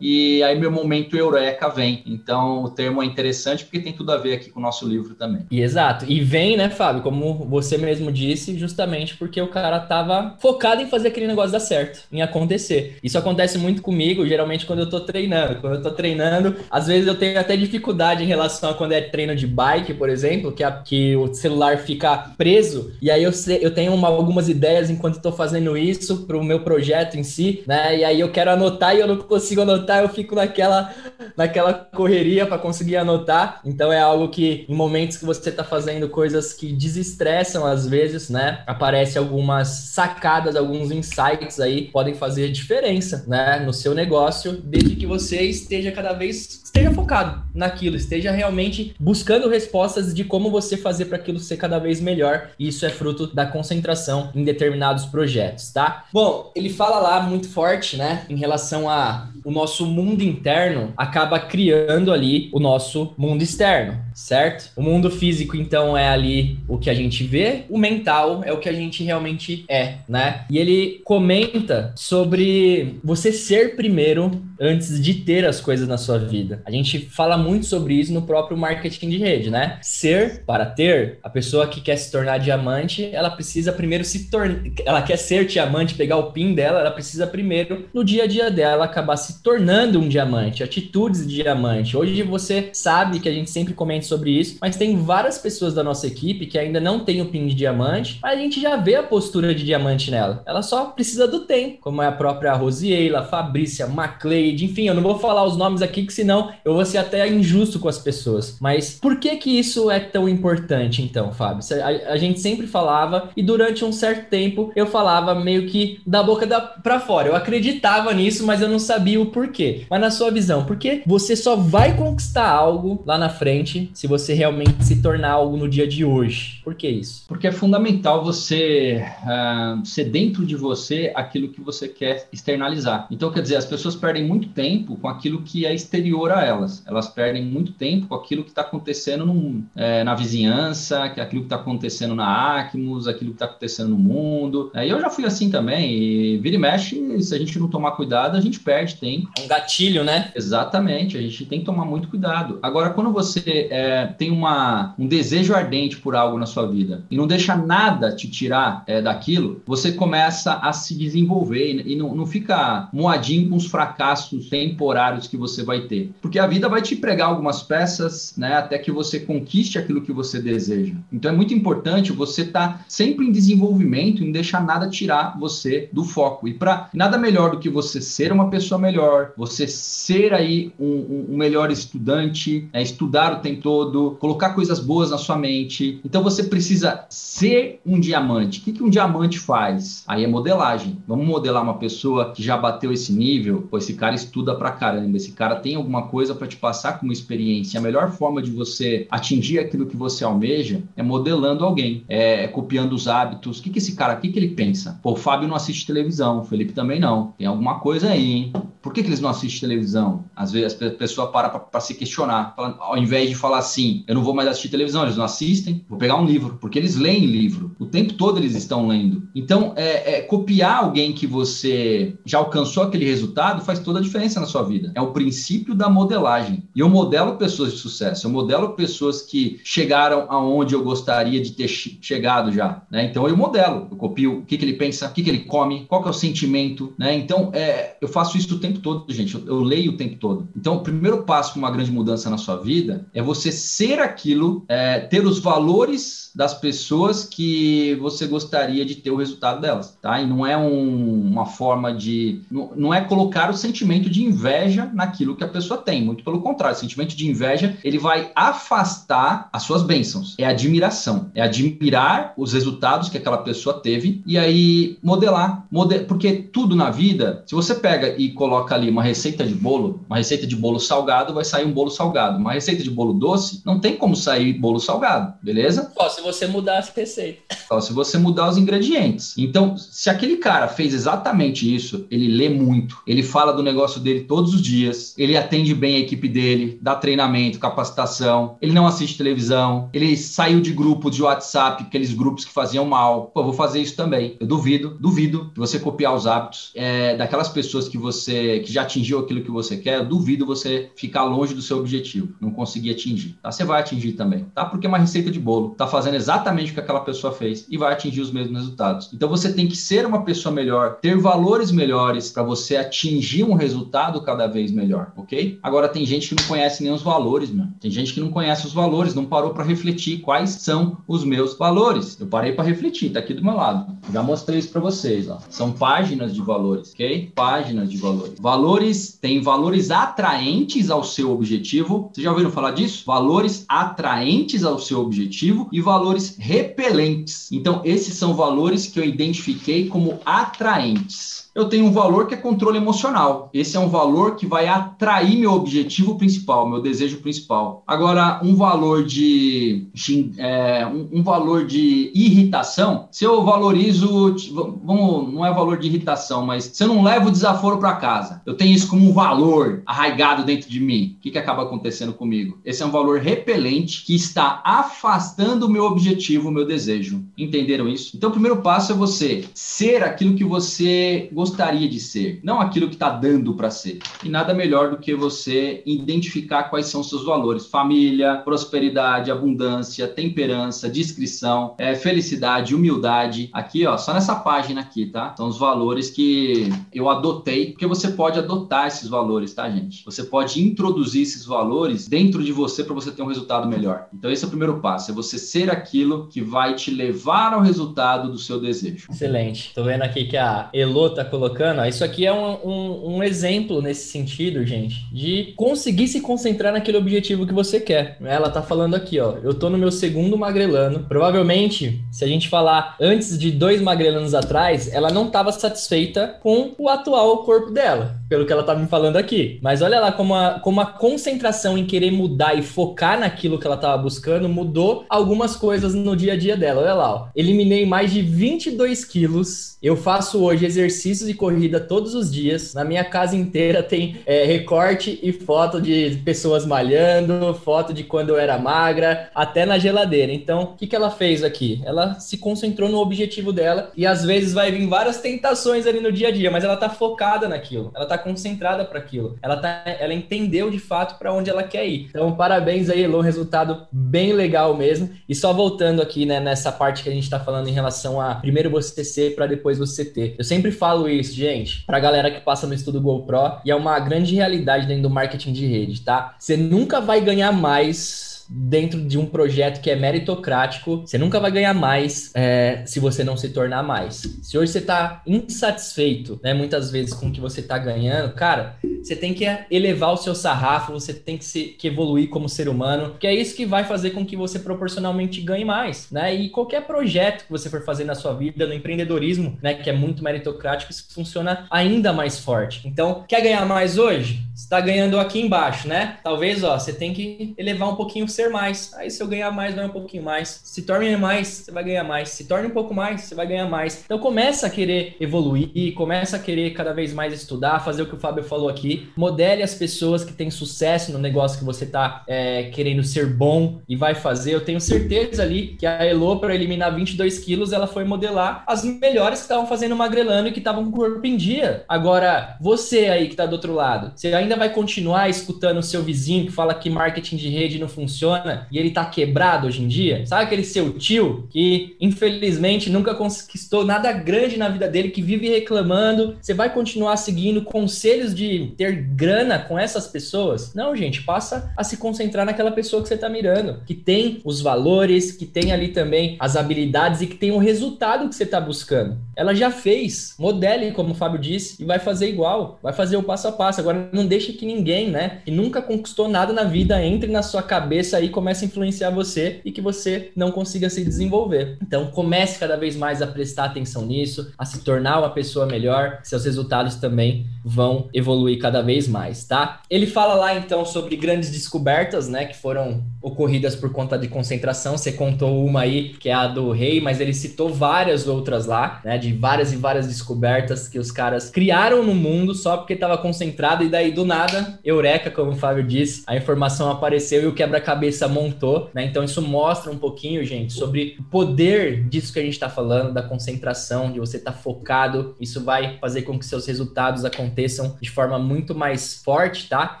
[0.00, 2.02] e aí meu momento eureka vem.
[2.06, 5.14] Então o termo é interessante porque tem tudo a ver aqui com o nosso livro
[5.14, 5.46] também.
[5.50, 6.04] E exato.
[6.08, 10.86] E vem, né, Fábio, como você mesmo disse, justamente porque o cara tava focado em
[10.86, 12.98] fazer aquele negócio dar certo, em acontecer.
[13.02, 15.60] Isso acontece muito comigo, geralmente quando eu tô treinando.
[15.60, 19.00] Quando eu tô treinando, às vezes eu tenho até dificuldade em relação a quando é
[19.00, 22.65] treino de bike, por exemplo, que, a, que o celular fica preso,
[23.00, 26.60] e aí eu, eu tenho uma, algumas ideias enquanto estou fazendo isso para o meu
[26.60, 27.98] projeto em si, né?
[27.98, 30.94] E aí eu quero anotar e eu não consigo anotar, eu fico naquela,
[31.36, 33.60] naquela correria para conseguir anotar.
[33.64, 38.30] Então é algo que em momentos que você está fazendo coisas que desestressam às vezes,
[38.30, 38.62] né?
[38.66, 45.06] Aparece algumas sacadas, alguns insights aí podem fazer diferença, né, no seu negócio, desde que
[45.06, 51.06] você esteja cada vez esteja focado naquilo, esteja realmente buscando respostas de como você fazer
[51.06, 52.50] para aquilo ser cada vez melhor.
[52.58, 56.04] E isso é fruto da concentração em determinados projetos, tá?
[56.12, 61.38] Bom, ele fala lá muito forte, né, em relação a o nosso mundo interno acaba
[61.38, 64.72] criando ali o nosso mundo externo, certo?
[64.74, 68.58] O mundo físico, então, é ali o que a gente vê, o mental é o
[68.58, 70.44] que a gente realmente é, né?
[70.50, 76.60] E ele comenta sobre você ser primeiro antes de ter as coisas na sua vida.
[76.64, 79.78] A gente fala muito sobre isso no próprio marketing de rede, né?
[79.80, 84.60] Ser para ter, a pessoa que quer se tornar diamante, ela precisa primeiro se tornar,
[84.84, 88.50] ela quer ser diamante, pegar o pin dela, ela precisa primeiro no dia a dia
[88.50, 91.96] dela acabar se tornando um diamante, atitudes de diamante.
[91.96, 95.82] Hoje você sabe que a gente sempre comenta sobre isso, mas tem várias pessoas da
[95.82, 98.96] nossa equipe que ainda não tem o pin de diamante, mas a gente já vê
[98.96, 100.42] a postura de diamante nela.
[100.46, 105.02] Ela só precisa do tempo, como é a própria Rosieila, Fabrícia, Macleide, enfim, eu não
[105.02, 108.56] vou falar os nomes aqui que senão eu vou ser até injusto com as pessoas.
[108.60, 111.64] Mas por que que isso é tão importante então, Fábio?
[111.82, 116.22] A, a gente sempre falava e durante um certo tempo eu falava meio que da
[116.22, 117.28] boca da, pra fora.
[117.28, 119.86] Eu acreditava nisso, mas eu não sabia o porquê.
[119.90, 124.06] Mas na sua visão, por que você só vai conquistar algo lá na frente se
[124.06, 126.60] você realmente se tornar algo no dia de hoje?
[126.62, 127.24] Por que isso?
[127.28, 133.06] Porque é fundamental você uh, ser dentro de você aquilo que você quer externalizar.
[133.10, 136.82] Então, quer dizer, as pessoas perdem muito tempo com aquilo que é exterior a elas.
[136.86, 141.46] Elas perdem muito tempo com aquilo que está acontecendo no, é, na vizinhança, aquilo que
[141.46, 144.70] está acontecendo na Acmos, aquilo que está acontecendo no mundo.
[144.74, 145.92] É, e eu já fui assim também.
[145.92, 149.28] E vira e mexe, se a gente não tomar cuidado, a gente perde tempo tem.
[149.38, 150.32] É um gatilho, né?
[150.34, 152.58] Exatamente, a gente tem que tomar muito cuidado.
[152.62, 157.16] Agora, quando você é, tem uma, um desejo ardente por algo na sua vida e
[157.16, 162.14] não deixa nada te tirar é, daquilo, você começa a se desenvolver e, e não,
[162.14, 166.12] não fica moadinho com os fracassos temporários que você vai ter.
[166.20, 170.12] Porque a vida vai te pregar algumas peças, né, até que você conquiste aquilo que
[170.12, 170.94] você deseja.
[171.12, 175.38] Então é muito importante você estar tá sempre em desenvolvimento, e não deixar nada tirar
[175.38, 176.48] você do foco.
[176.48, 178.95] E para nada melhor do que você ser uma pessoa melhor,
[179.36, 185.10] você ser aí um, um melhor estudante, é, estudar o tempo todo, colocar coisas boas
[185.10, 186.00] na sua mente.
[186.04, 188.60] Então você precisa ser um diamante.
[188.60, 190.04] O que, que um diamante faz?
[190.06, 190.98] Aí é modelagem.
[191.06, 193.66] Vamos modelar uma pessoa que já bateu esse nível.
[193.70, 197.12] Pô, esse cara estuda pra caramba, esse cara tem alguma coisa para te passar como
[197.12, 197.78] experiência.
[197.78, 202.48] A melhor forma de você atingir aquilo que você almeja é modelando alguém, é, é
[202.48, 203.58] copiando os hábitos.
[203.58, 204.98] O que, que esse cara, o que, que ele pensa?
[205.02, 207.34] Pô, o Fábio não assiste televisão, o Felipe também não.
[207.38, 208.52] Tem alguma coisa aí, hein?
[208.86, 210.26] Por que, que eles não assistem televisão?
[210.36, 212.54] Às vezes a pessoa para para se questionar.
[212.56, 215.98] ao invés de falar assim, eu não vou mais assistir televisão, eles não assistem, vou
[215.98, 217.74] pegar um livro, porque eles leem livro.
[217.80, 219.28] O tempo todo eles estão lendo.
[219.34, 224.38] Então, é, é, copiar alguém que você já alcançou aquele resultado faz toda a diferença
[224.38, 224.92] na sua vida.
[224.94, 226.62] É o princípio da modelagem.
[226.72, 231.50] E eu modelo pessoas de sucesso, eu modelo pessoas que chegaram aonde eu gostaria de
[231.50, 232.82] ter chegado já.
[232.88, 233.06] Né?
[233.06, 235.86] Então, eu modelo, eu copio o que, que ele pensa, o que, que ele come,
[235.86, 236.94] qual que é o sentimento.
[236.96, 237.16] Né?
[237.16, 239.34] Então, é, eu faço isso o tempo todo, gente.
[239.34, 240.48] Eu, eu leio o tempo todo.
[240.56, 244.64] Então, o primeiro passo para uma grande mudança na sua vida é você ser aquilo,
[244.68, 250.20] é, ter os valores das pessoas que você gostaria de ter o resultado delas, tá?
[250.20, 252.42] E não é um, uma forma de.
[252.50, 256.04] Não, não, é colocar o sentimento de inveja naquilo que a pessoa tem.
[256.04, 260.34] Muito pelo contrário, o sentimento de inveja ele vai afastar as suas bênçãos.
[260.38, 261.30] É admiração.
[261.34, 265.66] É admirar os resultados que aquela pessoa teve e aí modelar.
[265.70, 266.04] Model...
[266.04, 270.16] Porque tudo na vida, se você pega e coloca ali uma receita de bolo, uma
[270.16, 272.38] receita de bolo salgado, vai sair um bolo salgado.
[272.38, 275.92] Uma receita de bolo doce, não tem como sair bolo salgado, beleza?
[275.96, 277.56] Só se você mudar a receita.
[277.68, 279.34] Só se você mudar os ingredientes.
[279.36, 284.20] Então, se aquele cara fez exatamente isso, ele lê muito, ele fala do negócio dele
[284.20, 289.16] todos os dias, ele atende bem a equipe dele, dá treinamento, capacitação, ele não assiste
[289.16, 293.30] televisão, ele saiu de grupos de WhatsApp, aqueles grupos que faziam mal.
[293.34, 294.36] Pô, vou fazer isso também.
[294.40, 298.82] Eu duvido, duvido que você copiar os hábitos é, daquelas pessoas que você que já
[298.82, 303.38] atingiu aquilo que você quer, duvido você ficar longe do seu objetivo, não conseguir atingir.
[303.42, 303.50] Tá?
[303.50, 304.64] Você vai atingir também, tá?
[304.64, 307.76] Porque é uma receita de bolo, tá fazendo exatamente o que aquela pessoa fez e
[307.76, 309.10] vai atingir os mesmos resultados.
[309.12, 313.54] Então você tem que ser uma pessoa melhor, ter valores melhores para você atingir um
[313.54, 315.58] resultado cada vez melhor, ok?
[315.62, 317.66] Agora tem gente que não conhece nem os valores, meu.
[317.80, 321.56] Tem gente que não conhece os valores, não parou para refletir quais são os meus
[321.56, 322.18] valores.
[322.20, 323.96] Eu parei para refletir, tá aqui do meu lado.
[324.12, 325.38] Já mostrei isso para vocês, ó.
[325.50, 327.32] São páginas de valores, ok?
[327.34, 328.38] Páginas de valores.
[328.46, 332.10] Valores tem valores atraentes ao seu objetivo.
[332.12, 333.02] Vocês já ouviram falar disso?
[333.04, 337.50] Valores atraentes ao seu objetivo e valores repelentes.
[337.50, 342.36] Então, esses são valores que eu identifiquei como atraentes eu tenho um valor que é
[342.36, 343.48] controle emocional.
[343.52, 347.82] Esse é um valor que vai atrair meu objetivo principal, meu desejo principal.
[347.86, 349.88] Agora, um valor de
[350.36, 354.36] é, um, um, valor de irritação, se eu valorizo,
[354.84, 358.42] vamos, não é valor de irritação, mas se eu não levo o desaforo para casa,
[358.44, 361.16] eu tenho isso como um valor arraigado dentro de mim.
[361.16, 362.58] O que, que acaba acontecendo comigo?
[362.66, 367.24] Esse é um valor repelente que está afastando o meu objetivo, o meu desejo.
[367.38, 368.14] Entenderam isso?
[368.14, 372.60] Então, o primeiro passo é você ser aquilo que você gostaria gostaria de ser, não
[372.60, 374.00] aquilo que está dando para ser.
[374.24, 380.88] E nada melhor do que você identificar quais são seus valores: família, prosperidade, abundância, temperança,
[380.88, 383.48] discrição, é, felicidade, humildade.
[383.52, 385.34] Aqui, ó, só nessa página aqui, tá?
[385.36, 390.04] São os valores que eu adotei, porque você pode adotar esses valores, tá, gente?
[390.04, 394.06] Você pode introduzir esses valores dentro de você para você ter um resultado melhor.
[394.12, 397.60] Então, esse é o primeiro passo: é você ser aquilo que vai te levar ao
[397.60, 399.08] resultado do seu desejo.
[399.10, 399.72] Excelente.
[399.74, 403.22] Tô vendo aqui que a Elo tá colocando, ó, isso aqui é um, um, um,
[403.22, 408.16] exemplo nesse sentido, gente, de conseguir se concentrar naquele objetivo que você quer.
[408.24, 411.00] Ela tá falando aqui, ó, eu tô no meu segundo magrelano.
[411.06, 416.72] Provavelmente, se a gente falar antes de dois magrelanos atrás, ela não estava satisfeita com
[416.78, 419.58] o atual corpo dela, pelo que ela tá me falando aqui.
[419.62, 423.66] Mas olha lá como a, como a concentração em querer mudar e focar naquilo que
[423.66, 426.80] ela tava buscando mudou algumas coisas no dia a dia dela.
[426.80, 429.76] Olha lá, ó, eliminei mais de 22 quilos.
[429.82, 432.74] Eu faço hoje exercícios e corrida todos os dias.
[432.74, 438.30] Na minha casa inteira tem é, recorte e foto de pessoas malhando, foto de quando
[438.30, 440.32] eu era magra, até na geladeira.
[440.32, 441.82] Então, o que, que ela fez aqui?
[441.84, 446.12] Ela se concentrou no objetivo dela e às vezes vai vir várias tentações ali no
[446.12, 449.82] dia a dia, mas ela tá focada naquilo, ela tá concentrada para aquilo, ela, tá,
[449.98, 452.06] ela entendeu de fato para onde ela quer ir.
[452.10, 455.10] Então, parabéns aí, Elô, resultado bem legal mesmo.
[455.28, 458.36] E só voltando aqui, né, nessa parte que a gente tá falando em relação a
[458.36, 460.34] primeiro você ser para depois você ter.
[460.38, 463.98] Eu sempre falo isso, gente, pra galera que passa no estudo GoPro, e é uma
[463.98, 466.34] grande realidade dentro do marketing de rede, tá?
[466.38, 471.50] Você nunca vai ganhar mais dentro de um projeto que é meritocrático, você nunca vai
[471.50, 474.22] ganhar mais é, se você não se tornar mais.
[474.42, 478.76] Se hoje você está insatisfeito, né, muitas vezes com o que você está ganhando, cara,
[479.02, 482.68] você tem que elevar o seu sarrafo, você tem que, se, que evoluir como ser
[482.68, 486.34] humano, que é isso que vai fazer com que você proporcionalmente ganhe mais, né?
[486.34, 489.92] E qualquer projeto que você for fazer na sua vida, no empreendedorismo, né, que é
[489.92, 492.86] muito meritocrático, isso funciona ainda mais forte.
[492.86, 494.46] Então, quer ganhar mais hoje?
[494.56, 496.16] está ganhando aqui embaixo, né?
[496.24, 498.92] Talvez, ó, você tem que elevar um pouquinho o ser mais.
[498.94, 500.60] Aí se eu ganhar mais, vai um pouquinho mais.
[500.64, 502.28] Se torne mais, você vai ganhar mais.
[502.28, 504.02] Se torne um pouco mais, você vai ganhar mais.
[504.04, 508.14] Então começa a querer evoluir, começa a querer cada vez mais estudar, fazer o que
[508.14, 509.08] o Fábio falou aqui.
[509.16, 513.80] Modele as pessoas que têm sucesso no negócio que você está é, querendo ser bom
[513.88, 514.54] e vai fazer.
[514.54, 518.84] Eu tenho certeza ali que a Elo, para eliminar 22 quilos, ela foi modelar as
[518.84, 521.84] melhores que estavam fazendo magrelando e que estavam com o corpo em dia.
[521.88, 526.02] Agora, você aí que está do outro lado, você ainda vai continuar escutando o seu
[526.02, 528.25] vizinho que fala que marketing de rede não funciona
[528.70, 530.24] e ele tá quebrado hoje em dia?
[530.26, 535.48] Sabe aquele seu tio que infelizmente nunca conquistou nada grande na vida dele, que vive
[535.48, 536.36] reclamando?
[536.40, 540.74] Você vai continuar seguindo conselhos de ter grana com essas pessoas?
[540.74, 544.60] Não, gente, passa a se concentrar naquela pessoa que você tá mirando, que tem os
[544.60, 548.60] valores, que tem ali também as habilidades e que tem o resultado que você tá
[548.60, 549.18] buscando.
[549.34, 553.22] Ela já fez, modele, como o Fábio disse, e vai fazer igual, vai fazer o
[553.22, 553.80] passo a passo.
[553.80, 557.62] Agora não deixe que ninguém, né, que nunca conquistou nada na vida, entre na sua
[557.62, 561.78] cabeça e comece a influenciar você e que você não consiga se desenvolver.
[561.82, 566.20] Então, comece cada vez mais a prestar atenção nisso, a se tornar uma pessoa melhor,
[566.22, 569.80] seus resultados também vão evoluir cada vez mais, tá?
[569.90, 574.96] Ele fala lá então sobre grandes descobertas, né, que foram ocorridas por conta de concentração.
[574.96, 579.00] Você contou uma aí, que é a do rei, mas ele citou várias outras lá,
[579.04, 583.18] né, de várias e várias descobertas que os caras criaram no mundo só porque estava
[583.18, 587.52] concentrado e daí do nada, eureka, como o Fábio disse, a informação apareceu e o
[587.52, 589.04] quebra-cabeça montou, né?
[589.04, 593.12] Então isso mostra um pouquinho, gente, sobre o poder disso que a gente está falando,
[593.12, 595.34] da concentração, de você estar tá focado.
[595.40, 600.00] Isso vai fazer com que seus resultados aconteçam de forma muito mais forte, tá?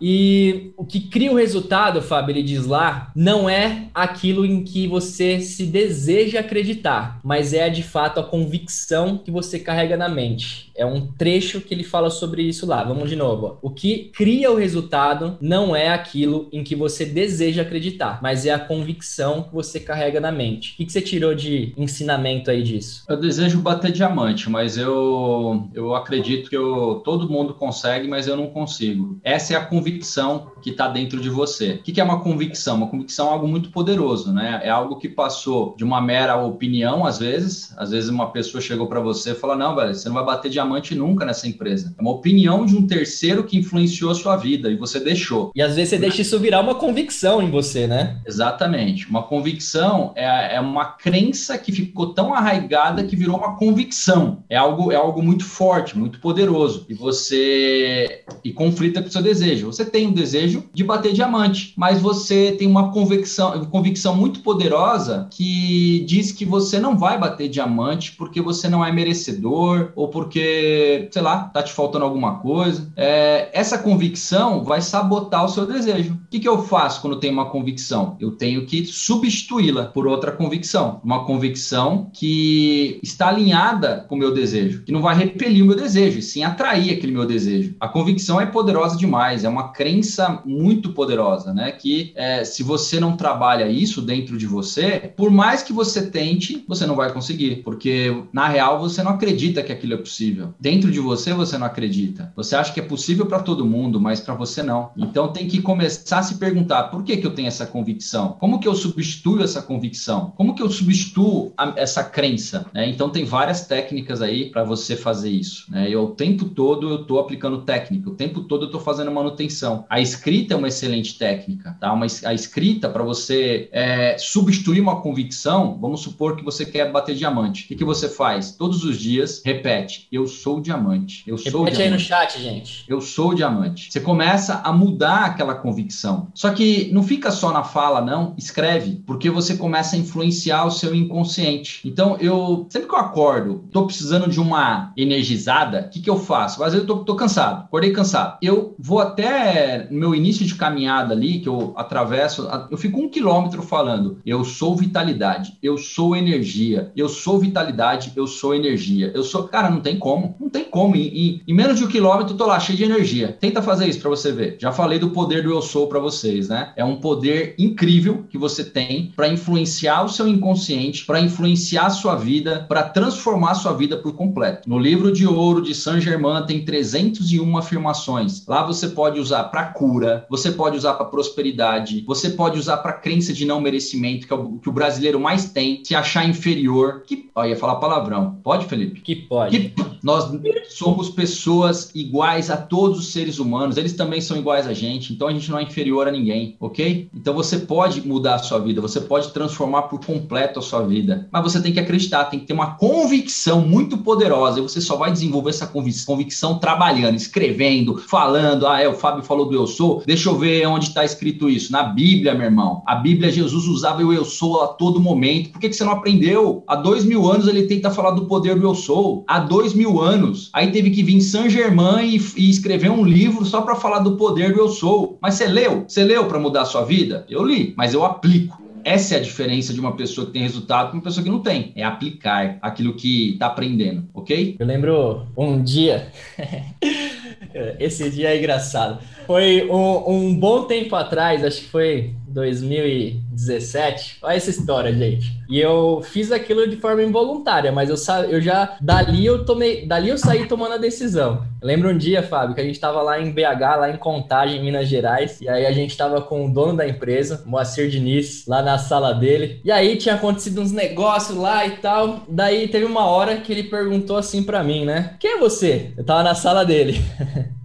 [0.00, 4.86] E o que cria o resultado, Fábio, ele diz lá, não é aquilo em que
[4.86, 10.70] você se deseja acreditar, mas é de fato a convicção que você carrega na mente.
[10.74, 12.82] É um trecho que ele fala sobre isso lá.
[12.82, 13.58] Vamos de novo.
[13.62, 13.68] Ó.
[13.68, 17.91] O que cria o resultado não é aquilo em que você deseja acreditar,
[18.22, 20.72] mas é a convicção que você carrega na mente.
[20.72, 23.04] O que, que você tirou de ensinamento aí disso?
[23.08, 28.36] Eu desejo bater diamante, mas eu, eu acredito que eu, todo mundo consegue, mas eu
[28.36, 29.18] não consigo.
[29.22, 31.72] Essa é a convicção que está dentro de você.
[31.72, 32.76] O que, que é uma convicção?
[32.76, 34.60] Uma convicção é algo muito poderoso, né?
[34.62, 37.74] É algo que passou de uma mera opinião, às vezes.
[37.76, 40.50] Às vezes uma pessoa chegou para você e falou: Não, velho, você não vai bater
[40.50, 41.94] diamante nunca nessa empresa.
[41.98, 45.50] É uma opinião de um terceiro que influenciou a sua vida e você deixou.
[45.54, 48.20] E às vezes você deixa isso virar uma convicção em você, né?
[48.26, 49.08] Exatamente.
[49.08, 54.42] Uma convicção é, é uma crença que ficou tão arraigada que virou uma convicção.
[54.48, 56.86] É algo, é algo muito forte, muito poderoso.
[56.88, 58.24] E você.
[58.44, 59.66] E conflita com o seu desejo.
[59.66, 65.28] Você tem um desejo de bater diamante, mas você tem uma convicção, convicção muito poderosa
[65.30, 71.08] que diz que você não vai bater diamante porque você não é merecedor ou porque,
[71.10, 72.90] sei lá, tá te faltando alguma coisa.
[72.96, 76.14] É, essa convicção vai sabotar o seu desejo.
[76.14, 77.71] O que, que eu faço quando tenho uma convicção?
[78.20, 81.00] Eu tenho que substituí-la por outra convicção.
[81.04, 85.76] Uma convicção que está alinhada com o meu desejo, que não vai repelir o meu
[85.76, 87.74] desejo, sim atrair aquele meu desejo.
[87.80, 91.72] A convicção é poderosa demais, é uma crença muito poderosa, né?
[91.72, 96.64] Que é, se você não trabalha isso dentro de você, por mais que você tente,
[96.68, 100.54] você não vai conseguir, porque na real você não acredita que aquilo é possível.
[100.58, 102.32] Dentro de você você não acredita.
[102.36, 104.90] Você acha que é possível para todo mundo, mas para você não.
[104.96, 108.36] Então tem que começar a se perguntar por que, que eu tenho essa convicção?
[108.38, 110.32] Como que eu substituo essa convicção?
[110.36, 112.66] Como que eu substituo a, essa crença?
[112.72, 112.88] Né?
[112.88, 115.70] Então tem várias técnicas aí para você fazer isso.
[115.70, 115.88] Né?
[115.88, 119.84] Eu o tempo todo eu estou aplicando técnica, o tempo todo eu estou fazendo manutenção.
[119.88, 121.92] A escrita é uma excelente técnica, tá?
[121.92, 125.78] Uma, a escrita para você é, substituir uma convicção.
[125.80, 127.64] Vamos supor que você quer bater diamante.
[127.64, 128.52] O que, que você faz?
[128.52, 131.22] Todos os dias repete: eu sou diamante.
[131.26, 131.82] Eu sou repete diamante.
[131.82, 132.84] aí no chat, gente.
[132.88, 133.90] Eu sou diamante.
[133.90, 136.28] Você começa a mudar aquela convicção.
[136.34, 138.34] Só que não fica só na fala, não.
[138.36, 141.80] Escreve, porque você começa a influenciar o seu inconsciente.
[141.84, 146.18] Então, eu sempre que eu acordo, tô precisando de uma energizada, o que, que eu
[146.18, 146.62] faço?
[146.62, 148.38] Às vezes eu tô, tô cansado, acordei cansado.
[148.42, 153.62] Eu vou até meu início de caminhada ali, que eu atravesso, eu fico um quilômetro
[153.62, 159.44] falando: eu sou vitalidade, eu sou energia, eu sou vitalidade, eu sou energia, eu sou.
[159.44, 160.96] Cara, não tem como, não tem como.
[160.96, 163.36] Em, em menos de um quilômetro, eu tô lá cheio de energia.
[163.40, 164.56] Tenta fazer isso para você ver.
[164.60, 166.72] Já falei do poder do eu sou para vocês, né?
[166.76, 171.90] É um poder incrível que você tem para influenciar o seu inconsciente, para influenciar a
[171.90, 174.68] sua vida, para transformar a sua vida por completo.
[174.68, 178.46] No livro de ouro de Saint Germain tem 301 afirmações.
[178.46, 182.92] Lá você pode usar para cura, você pode usar para prosperidade, você pode usar para
[182.92, 187.02] crença de não merecimento, que é o que o brasileiro mais tem, se achar inferior.
[187.06, 188.38] Que, ó, ia falar palavrão.
[188.42, 189.00] Pode, Felipe?
[189.00, 189.58] Que pode.
[189.58, 190.24] Que, nós
[190.68, 195.28] somos pessoas iguais a todos os seres humanos, eles também são iguais a gente, então
[195.28, 197.08] a gente não é inferior a ninguém, ok?
[197.22, 201.28] Então você pode mudar a sua vida, você pode transformar por completo a sua vida,
[201.30, 204.96] mas você tem que acreditar, tem que ter uma convicção muito poderosa e você só
[204.96, 205.70] vai desenvolver essa
[206.04, 208.66] convicção trabalhando, escrevendo, falando.
[208.66, 211.70] Ah, é, o Fábio falou do eu sou, deixa eu ver onde está escrito isso.
[211.70, 212.82] Na Bíblia, meu irmão.
[212.88, 215.50] A Bíblia, Jesus usava o eu sou a todo momento.
[215.50, 216.64] Por que, que você não aprendeu?
[216.66, 219.24] Há dois mil anos ele tenta falar do poder do eu sou.
[219.28, 220.50] Há dois mil anos.
[220.52, 224.16] Aí teve que vir Saint Germain e, e escrever um livro só para falar do
[224.16, 225.18] poder do eu sou.
[225.22, 225.84] Mas você leu?
[225.86, 227.11] Você leu para mudar a sua vida?
[227.28, 228.62] Eu li, mas eu aplico.
[228.84, 231.40] Essa é a diferença de uma pessoa que tem resultado com uma pessoa que não
[231.40, 231.72] tem.
[231.76, 234.56] É aplicar aquilo que está aprendendo, ok?
[234.58, 236.08] Eu lembro um dia.
[237.78, 238.98] Esse dia é engraçado.
[239.26, 244.18] Foi um, um, bom tempo atrás, acho que foi 2017.
[244.22, 245.42] Olha essa história, gente.
[245.48, 247.96] E eu fiz aquilo de forma involuntária, mas eu,
[248.28, 251.44] eu já dali eu tomei, dali eu saí tomando a decisão.
[251.60, 254.62] Eu lembro um dia, Fábio, que a gente estava lá em BH, lá em Contagem,
[254.62, 258.62] Minas Gerais, e aí a gente estava com o dono da empresa, Moacir Diniz, lá
[258.62, 259.60] na sala dele.
[259.64, 262.22] E aí tinha acontecido uns negócios lá e tal.
[262.28, 265.16] Daí teve uma hora que ele perguntou assim para mim, né?
[265.20, 265.92] Quem é você?
[265.96, 267.00] Eu tava na sala dele.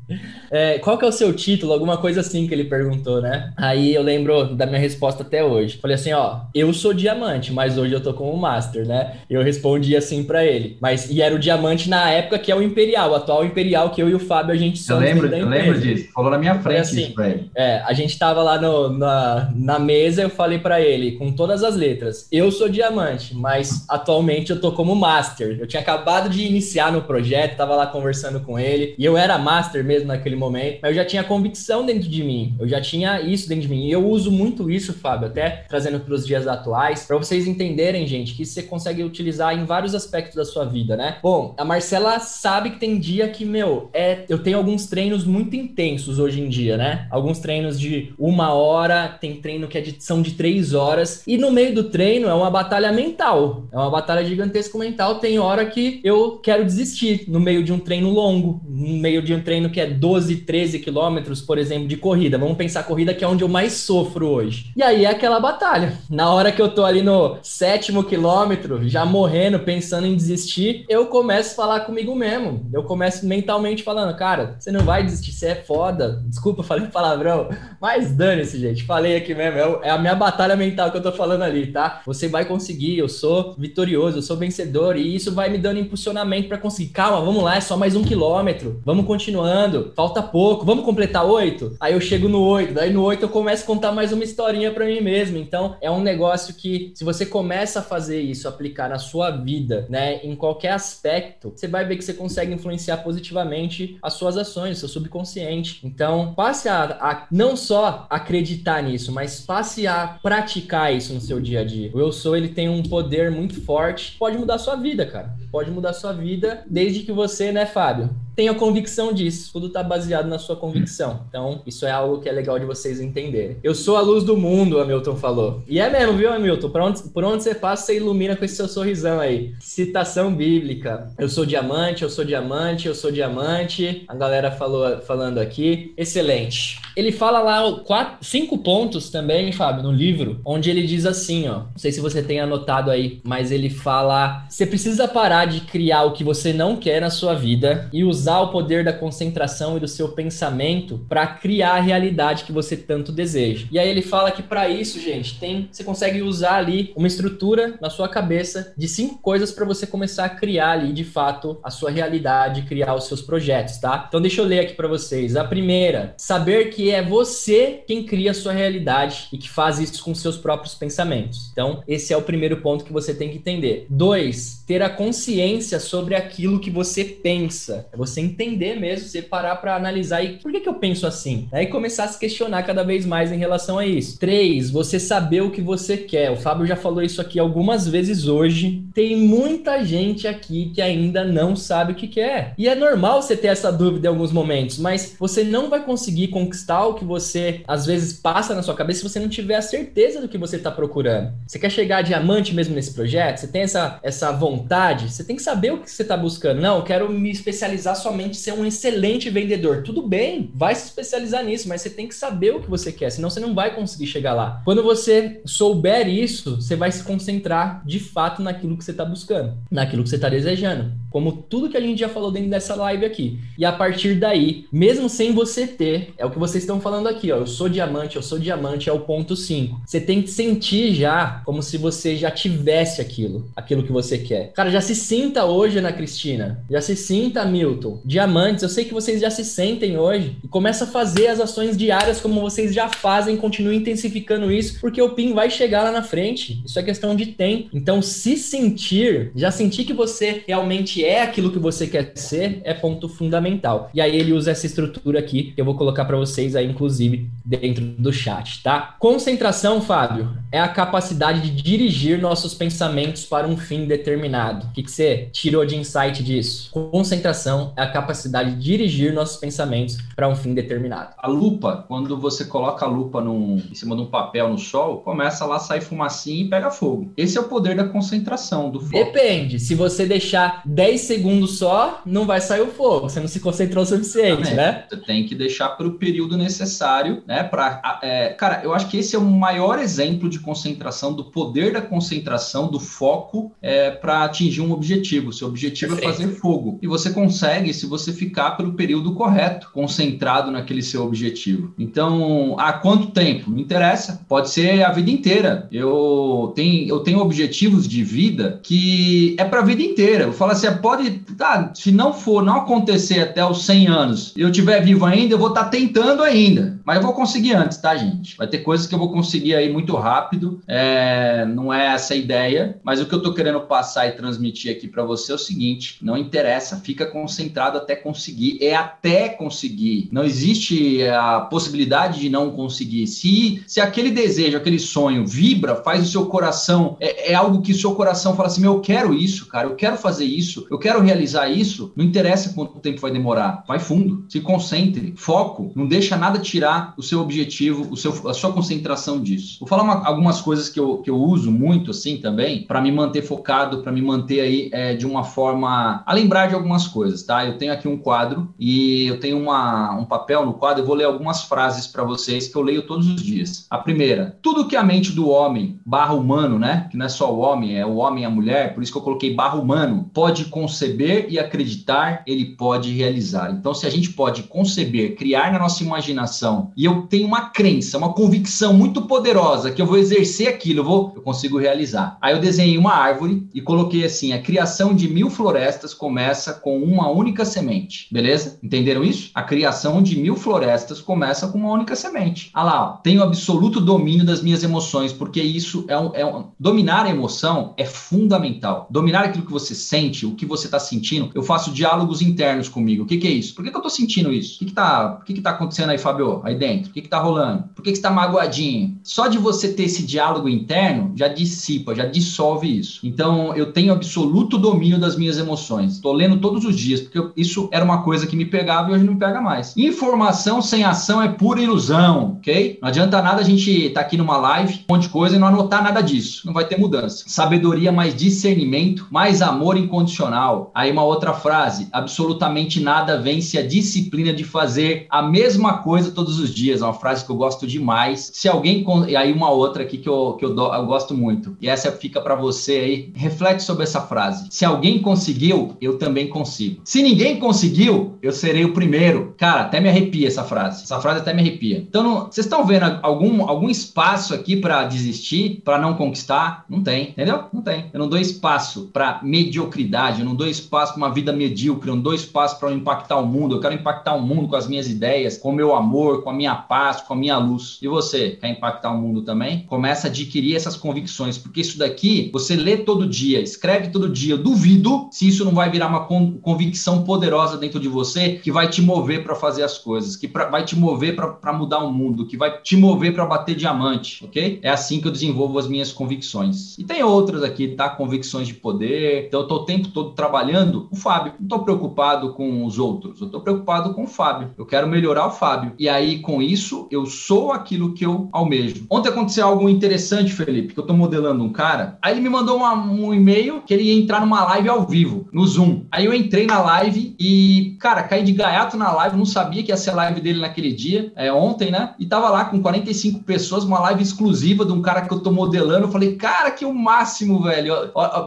[0.52, 1.74] É, qual que é o seu título?
[1.74, 3.52] Alguma coisa assim que ele perguntou, né?
[3.58, 5.78] Aí eu lembro da minha resposta até hoje.
[5.78, 9.18] Falei assim, ó, eu sou diamante, mas hoje eu tô como master, né?
[9.30, 10.78] Eu respondi assim para ele.
[10.82, 14.02] Mas e era o diamante na época que é o imperial, o atual imperial que
[14.02, 15.04] eu e o Fábio a gente somos.
[15.04, 16.12] Eu lembro, eu lembro disso.
[16.14, 17.50] Falou na minha frente assim, isso pra ele.
[17.56, 21.64] É, a gente tava lá no, na, na mesa, eu falei para ele com todas
[21.64, 22.28] as letras.
[22.32, 25.58] Eu sou diamante, mas atualmente eu tô como master.
[25.60, 29.38] Eu tinha acabado de iniciar no projeto, tava lá conversando com ele e eu era
[29.38, 33.22] master mesmo naquele momento, mas eu já tinha convicção dentro de mim, eu já tinha
[33.22, 33.88] isso dentro de mim.
[33.88, 38.06] E eu uso muito isso, Fábio, até trazendo para os dias atuais, para vocês entenderem,
[38.08, 41.18] gente, que você consegue utilizar em vários aspectos da sua vida, né?
[41.22, 45.56] Bom, a Marcela sabe que tem dia que, meu, é, eu tenho alguns treinos muito
[45.56, 47.08] intensos hoje em dia, né?
[47.10, 51.38] Alguns treinos de uma hora, tem treino que é de, são de três horas, e
[51.38, 55.20] no meio do treino é uma batalha mental, é uma batalha gigantesca mental.
[55.20, 59.34] Tem hora que eu quero desistir no meio de um treino longo, no meio de
[59.34, 62.38] um treino que é 12 12, 13 quilômetros, por exemplo, de corrida.
[62.38, 64.72] Vamos pensar corrida que é onde eu mais sofro hoje.
[64.76, 65.94] E aí é aquela batalha.
[66.10, 71.08] Na hora que eu tô ali no sétimo quilômetro, já morrendo, pensando em desistir, eu
[71.08, 72.68] começo a falar comigo mesmo.
[72.74, 76.22] Eu começo mentalmente falando, cara, você não vai desistir, você é foda.
[76.26, 77.50] Desculpa, falei palavrão,
[77.80, 78.84] mas dane-se, gente.
[78.84, 79.58] Falei aqui mesmo.
[79.60, 82.02] É, é a minha batalha mental que eu tô falando ali, tá?
[82.06, 86.48] Você vai conseguir, eu sou vitorioso, eu sou vencedor e isso vai me dando impulsionamento
[86.48, 86.90] para conseguir.
[86.90, 88.82] Calma, vamos lá, é só mais um quilômetro.
[88.84, 89.92] Vamos continuando.
[89.96, 91.76] Falta falta pouco, vamos completar oito?
[91.80, 94.72] Aí eu chego no oito, daí no oito eu começo a contar mais uma historinha
[94.72, 95.38] para mim mesmo.
[95.38, 99.86] Então é um negócio que, se você começa a fazer isso, aplicar na sua vida,
[99.90, 104.80] né, em qualquer aspecto, você vai ver que você consegue influenciar positivamente as suas ações,
[104.80, 105.80] seu subconsciente.
[105.84, 111.40] Então passe a, a não só acreditar nisso, mas passe a praticar isso no seu
[111.40, 111.92] dia a dia.
[111.94, 115.36] O eu sou, ele tem um poder muito forte, pode mudar a sua vida, cara.
[115.52, 118.27] Pode mudar a sua vida desde que você, né, Fábio?
[118.38, 119.50] Tenha convicção disso.
[119.52, 121.22] Tudo está baseado na sua convicção.
[121.28, 123.58] Então, isso é algo que é legal de vocês entenderem.
[123.64, 125.64] Eu sou a luz do mundo, Hamilton falou.
[125.68, 126.70] E é mesmo, viu, Hamilton?
[126.70, 129.56] Por onde, por onde você passa, você ilumina com esse seu sorrisão aí.
[129.60, 131.12] Citação bíblica.
[131.18, 134.06] Eu sou diamante, eu sou diamante, eu sou diamante.
[134.08, 135.96] A galera falou falando aqui.
[135.98, 136.80] Excelente.
[136.96, 141.60] Ele fala lá quatro, cinco pontos também, Fábio, no livro, onde ele diz assim, ó.
[141.60, 146.04] Não sei se você tem anotado aí, mas ele fala: você precisa parar de criar
[146.04, 149.80] o que você não quer na sua vida e usar o poder da concentração e
[149.80, 153.68] do seu pensamento para criar a realidade que você tanto deseja.
[153.72, 157.78] E aí ele fala que para isso, gente, tem você consegue usar ali uma estrutura
[157.82, 161.70] na sua cabeça de cinco coisas para você começar a criar ali de fato a
[161.70, 164.06] sua realidade, criar os seus projetos, tá?
[164.08, 165.36] Então deixa eu ler aqui para vocês.
[165.36, 170.04] A primeira, saber que é você quem cria a sua realidade e que faz isso
[170.04, 171.50] com seus próprios pensamentos.
[171.52, 173.86] Então, esse é o primeiro ponto que você tem que entender.
[173.90, 177.88] Dois, ter a consciência sobre aquilo que você pensa.
[177.92, 181.48] É você entender mesmo, você parar para analisar e por que, que eu penso assim?
[181.52, 184.20] Aí começar a se questionar cada vez mais em relação a isso.
[184.20, 186.32] Três, você saber o que você quer.
[186.32, 188.84] O Fábio já falou isso aqui algumas vezes hoje.
[188.94, 192.54] Tem muita gente aqui que ainda não sabe o que quer.
[192.58, 196.28] E é normal você ter essa dúvida em alguns momentos, mas você não vai conseguir
[196.30, 199.62] conquistar o que você às vezes passa na sua cabeça se você não tiver a
[199.62, 201.34] certeza do que você está procurando.
[201.48, 203.38] Você quer chegar diamante mesmo nesse projeto?
[203.38, 205.12] Você tem essa, essa vontade?
[205.12, 206.62] Você tem que saber o que você está buscando.
[206.62, 209.84] Não, eu quero me especializar somente ser um excelente vendedor.
[209.84, 213.10] Tudo bem, vai se especializar nisso, mas você tem que saber o que você quer,
[213.10, 214.62] senão você não vai conseguir chegar lá.
[214.64, 219.54] Quando você souber isso, você vai se concentrar de fato naquilo que você está buscando,
[219.70, 220.92] naquilo que você está desejando.
[221.10, 223.40] Como tudo que a gente já falou dentro dessa live aqui.
[223.58, 227.32] E a partir daí, mesmo sem você ter, é o que vocês estão falando aqui,
[227.32, 227.38] ó.
[227.38, 229.82] Eu sou diamante, eu sou diamante, é o ponto 5.
[229.86, 234.52] Você tem que sentir já como se você já tivesse aquilo, aquilo que você quer.
[234.54, 236.64] Cara, já se sinta hoje, Ana Cristina.
[236.70, 237.97] Já se sinta, Milton.
[238.06, 240.38] Diamantes, eu sei que vocês já se sentem hoje.
[240.44, 245.02] E começa a fazer as ações diárias como vocês já fazem, continue intensificando isso, porque
[245.02, 246.62] o PIN vai chegar lá na frente.
[246.66, 247.70] Isso é questão de tempo.
[247.74, 252.74] Então, se sentir, já sentir que você realmente é aquilo que você quer ser, é
[252.74, 253.90] ponto fundamental.
[253.94, 257.30] E aí ele usa essa estrutura aqui, que eu vou colocar para vocês aí, inclusive,
[257.46, 258.96] dentro do chat, tá?
[259.00, 264.68] Concentração, Fábio, é a capacidade de dirigir nossos pensamentos para um fim determinado.
[264.68, 266.70] O que, que você tirou de insight disso?
[266.72, 271.14] Concentração a capacidade de dirigir nossos pensamentos para um fim determinado.
[271.18, 274.98] A lupa, quando você coloca a lupa num, em cima de um papel no sol,
[275.02, 277.12] começa lá a sair fumacinha e pega fogo.
[277.16, 278.92] Esse é o poder da concentração, do fogo.
[278.92, 279.60] Depende.
[279.60, 283.10] Se você deixar 10 segundos só, não vai sair o fogo.
[283.10, 284.86] Você não se concentrou o suficiente, né?
[284.90, 287.44] Você tem que deixar para o período necessário, né?
[287.44, 291.74] Para, é, cara, eu acho que esse é o maior exemplo de concentração, do poder
[291.74, 295.32] da concentração, do foco é, para atingir um objetivo.
[295.32, 296.22] Seu objetivo Perfeito.
[296.22, 296.80] é fazer fogo.
[296.82, 301.74] E você consegue se você ficar pelo período correto, concentrado naquele seu objetivo.
[301.78, 303.50] Então, há quanto tempo?
[303.50, 304.22] Não interessa.
[304.28, 305.68] Pode ser a vida inteira.
[305.72, 310.26] Eu tenho, eu tenho objetivos de vida que é para a vida inteira.
[310.26, 314.50] Eu falo assim, pode, tá, se não for, não acontecer até os 100 anos eu
[314.50, 316.77] estiver vivo ainda, eu vou estar tá tentando ainda.
[316.88, 318.38] Mas eu vou conseguir antes, tá, gente?
[318.38, 320.62] Vai ter coisas que eu vou conseguir aí muito rápido.
[320.66, 324.72] É, não é essa a ideia, mas o que eu tô querendo passar e transmitir
[324.72, 328.60] aqui para você é o seguinte: não interessa, fica concentrado até conseguir.
[328.62, 330.08] É até conseguir.
[330.14, 333.06] Não existe a possibilidade de não conseguir.
[333.06, 337.74] Se, se aquele desejo, aquele sonho vibra, faz o seu coração, é, é algo que
[337.74, 340.80] o seu coração fala assim: meu, eu quero isso, cara, eu quero fazer isso, eu
[340.80, 343.66] quero realizar isso, não interessa quanto tempo vai demorar.
[343.68, 348.34] Vai fundo, se concentre, foco, não deixa nada tirar o seu objetivo, o seu, a
[348.34, 349.58] sua concentração disso.
[349.60, 352.92] Vou falar uma, algumas coisas que eu, que eu uso muito assim também, para me
[352.92, 357.24] manter focado, para me manter aí é, de uma forma a lembrar de algumas coisas,
[357.24, 357.46] tá?
[357.46, 360.96] Eu tenho aqui um quadro e eu tenho uma, um papel no quadro, eu vou
[360.96, 363.66] ler algumas frases para vocês que eu leio todos os dias.
[363.70, 366.88] A primeira, tudo que a mente do homem, barra humano, né?
[366.90, 368.98] Que não é só o homem, é o homem e a mulher, por isso que
[368.98, 373.52] eu coloquei barra humano, pode conceber e acreditar, ele pode realizar.
[373.52, 377.98] Então, se a gente pode conceber, criar na nossa imaginação, e eu tenho uma crença,
[377.98, 382.18] uma convicção muito poderosa que eu vou exercer aquilo, eu, vou, eu consigo realizar.
[382.22, 386.82] Aí eu desenhei uma árvore e coloquei assim: a criação de mil florestas começa com
[386.82, 388.08] uma única semente.
[388.12, 388.60] Beleza?
[388.64, 389.32] Entenderam isso?
[389.34, 392.50] A criação de mil florestas começa com uma única semente.
[392.54, 396.48] Ah lá, ó, tenho absoluto domínio das minhas emoções, porque isso é um, é um.
[396.60, 398.88] Dominar a emoção é fundamental.
[398.90, 403.04] Dominar aquilo que você sente, o que você está sentindo, eu faço diálogos internos comigo.
[403.04, 403.54] O que, que é isso?
[403.54, 404.56] Por que, que eu estou sentindo isso?
[404.56, 406.42] O que está que que tá acontecendo aí, Fábio?
[406.44, 406.90] Aí dentro?
[406.90, 407.64] O que, que tá rolando?
[407.76, 408.98] Por que, que você tá magoadinho?
[409.04, 413.00] Só de você ter esse diálogo interno já dissipa, já dissolve isso.
[413.04, 416.00] Então eu tenho absoluto domínio das minhas emoções.
[416.00, 418.94] Tô lendo todos os dias, porque eu, isso era uma coisa que me pegava e
[418.94, 419.76] hoje não me pega mais.
[419.78, 422.80] Informação sem ação é pura ilusão, ok?
[422.82, 425.48] Não adianta nada a gente tá aqui numa live, um monte de coisa e não
[425.48, 426.46] anotar nada disso.
[426.46, 427.24] Não vai ter mudança.
[427.28, 430.72] Sabedoria mais discernimento, mais amor incondicional.
[430.74, 436.40] Aí uma outra frase: absolutamente nada vence a disciplina de fazer a mesma coisa todos
[436.40, 436.82] os dias.
[436.82, 438.32] É uma frase que eu gosto demais.
[438.34, 438.86] Se alguém.
[439.08, 441.58] E aí uma outra aqui que eu, que eu, eu gosto muito.
[441.62, 443.14] E essa fica para você aí.
[443.16, 444.48] Reflete sobre essa frase.
[444.50, 446.82] Se alguém conseguiu, eu também consigo.
[446.84, 449.34] Se ninguém conseguiu, eu serei o primeiro.
[449.38, 450.84] Cara, até me arrepia essa frase.
[450.84, 451.78] Essa frase até me arrepia.
[451.78, 456.66] Então, vocês estão vendo algum, algum espaço aqui para desistir, para não conquistar?
[456.70, 457.46] Não tem, entendeu?
[457.54, 457.86] Não tem.
[457.94, 461.96] Eu não dou espaço para mediocridade, eu não dou espaço para uma vida medíocre, eu
[461.96, 463.56] não dou espaço para impactar o mundo.
[463.56, 466.34] Eu quero impactar o mundo com as minhas ideias, com o meu amor, com a
[466.34, 467.80] minha paz, com a minha luz.
[467.82, 469.62] E você, quer impactar o mundo também?
[469.62, 474.34] Começa a adquirir essas convicções, porque isso daqui você lê todo dia, escreve todo dia.
[474.34, 478.70] Eu duvido se isso não vai virar uma convicção poderosa dentro de você que vai
[478.70, 482.28] te mover para fazer as coisas, que pra, vai te mover para mudar o mundo,
[482.28, 484.60] que vai te mover para bater diamante, ok?
[484.62, 486.78] É assim que eu desenvolvo as minhas convicções.
[486.78, 487.90] E tem outras aqui, tá?
[487.90, 489.28] Convicções de poder.
[489.28, 491.36] Então eu tô o tempo todo trabalhando o Fábio.
[491.40, 494.52] Não tô preocupado com os outros, eu tô preocupado com o Fábio.
[494.58, 495.72] Eu quero melhorar o Fábio.
[495.80, 498.86] E aí com isso eu sou aquilo que eu almejo.
[498.90, 501.98] Ontem aconteceu algo interessante, Felipe, que eu tô modelando um cara.
[502.02, 505.28] Aí ele me mandou uma, um e-mail que ele ia entrar numa live ao vivo,
[505.32, 505.86] no Zoom.
[505.92, 509.72] Aí eu entrei na live e, cara, caí de gaiato na live, não sabia que
[509.72, 511.94] ia ser a live dele naquele dia, é, ontem, né?
[512.00, 515.32] E tava lá com 45 pessoas, uma live exclusiva de um cara que eu tô
[515.32, 515.88] modelando.
[515.88, 517.74] Eu falei, cara, que o máximo, velho.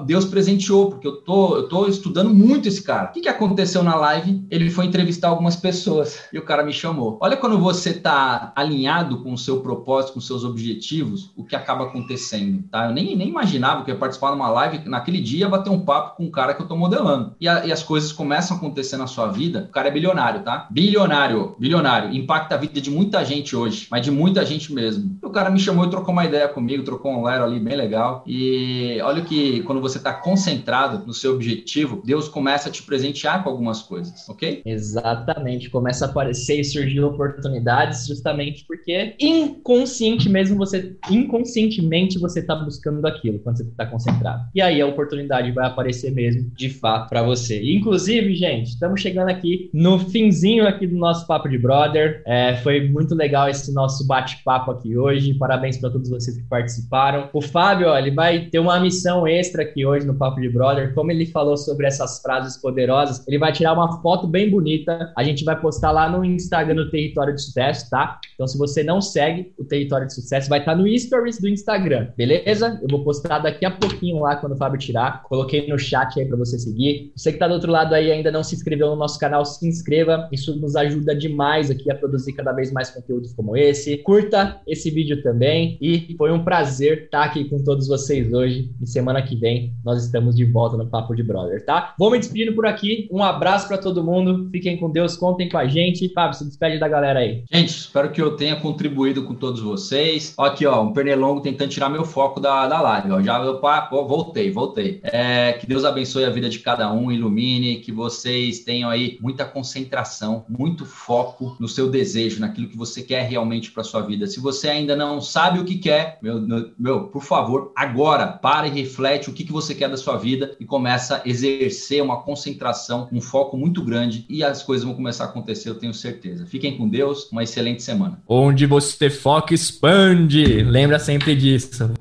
[0.07, 3.09] Deus presenteou, porque eu tô, eu tô estudando muito esse cara.
[3.09, 4.45] O que, que aconteceu na live?
[4.51, 7.19] Ele foi entrevistar algumas pessoas e o cara me chamou.
[7.21, 11.85] Olha quando você tá alinhado com o seu propósito, com seus objetivos, o que acaba
[11.85, 12.87] acontecendo, tá?
[12.87, 15.81] Eu nem, nem imaginava que eu ia participar de uma live naquele dia, bater um
[15.81, 17.35] papo com um cara que eu tô modelando.
[17.41, 19.67] E, a, e as coisas começam a acontecer na sua vida.
[19.69, 20.67] O cara é bilionário, tá?
[20.71, 22.15] Bilionário, bilionário.
[22.15, 25.19] Impacta a vida de muita gente hoje, mas de muita gente mesmo.
[25.23, 27.77] E o cara me chamou e trocou uma ideia comigo, trocou um lero ali bem
[27.77, 28.23] legal.
[28.27, 33.43] E olha que quando você tá concentrado no seu objetivo, Deus começa a te presentear
[33.43, 34.63] com algumas coisas, ok?
[34.65, 35.71] Exatamente.
[35.71, 37.70] Começa a aparecer e surgir oportunidades
[38.07, 44.45] justamente porque inconsciente mesmo você, inconscientemente você tá buscando aquilo quando você tá concentrado.
[44.55, 47.61] E aí a oportunidade vai aparecer mesmo, de fato, para você.
[47.75, 52.23] Inclusive, gente, estamos chegando aqui no finzinho aqui do nosso Papo de Brother.
[52.27, 55.35] É, foi muito legal esse nosso bate-papo aqui hoje.
[55.35, 57.29] Parabéns para todos vocês que participaram.
[57.33, 60.95] O Fábio, ó, ele vai ter uma missão extra aqui hoje no Papo de Brother.
[60.95, 65.13] Como ele falou sobre essas frases poderosas, ele vai tirar uma foto bem bonita.
[65.17, 68.21] A gente vai postar lá no Instagram do Território de Sucesso, tá?
[68.35, 71.49] Então, se você não segue o Território de Sucesso, vai estar tá no Stories do
[71.49, 72.79] Instagram, beleza?
[72.83, 75.23] Eu vou postar daqui a pouquinho lá quando o Fábio tirar.
[75.25, 77.13] Coloquei no chat aí para você seguir.
[77.15, 79.67] Você que tá do outro lado aí ainda não se inscreveu no nosso canal, se
[79.67, 80.29] inscreva.
[80.33, 83.99] Isso nos ajuda demais aqui a produzir cada vez mais conteúdos como esse.
[83.99, 85.77] Curta esse vídeo também.
[85.81, 88.71] E foi um prazer estar aqui com todos vocês hoje.
[88.81, 91.95] E semana que vem nós estamos de volta no Papo de Brother, tá?
[91.99, 93.09] Vou me despedindo por aqui.
[93.13, 94.49] Um abraço para todo mundo.
[94.51, 96.11] Fiquem com Deus, contem com a gente.
[96.13, 97.45] Fábio, se despede da galera aí.
[97.53, 100.33] Gente, espero que eu tenha contribuído com todos vocês.
[100.39, 103.11] Ó, aqui, ó, um pernilongo tentando tirar meu foco da, da live.
[103.11, 103.21] Ó.
[103.21, 105.01] Já opa, voltei, voltei.
[105.03, 109.45] É, que Deus abençoe a vida de cada um, ilumine, que vocês tenham aí muita
[109.45, 114.29] concentração, muito foco no seu desejo, naquilo que você quer realmente para sua vida.
[114.29, 116.41] Se você ainda não sabe o que quer, meu,
[116.79, 120.55] meu, por favor, agora para e reflete o que, que você quer da sua vida
[120.61, 125.25] e começa a exercer uma concentração, um foco muito grande e as coisas vão começar
[125.25, 126.47] a acontecer, eu tenho certeza.
[126.47, 128.19] Fiquem com Deus, uma excelente semana.
[128.29, 130.63] Onde você foca, expande.
[130.63, 131.93] Lembra sempre disso.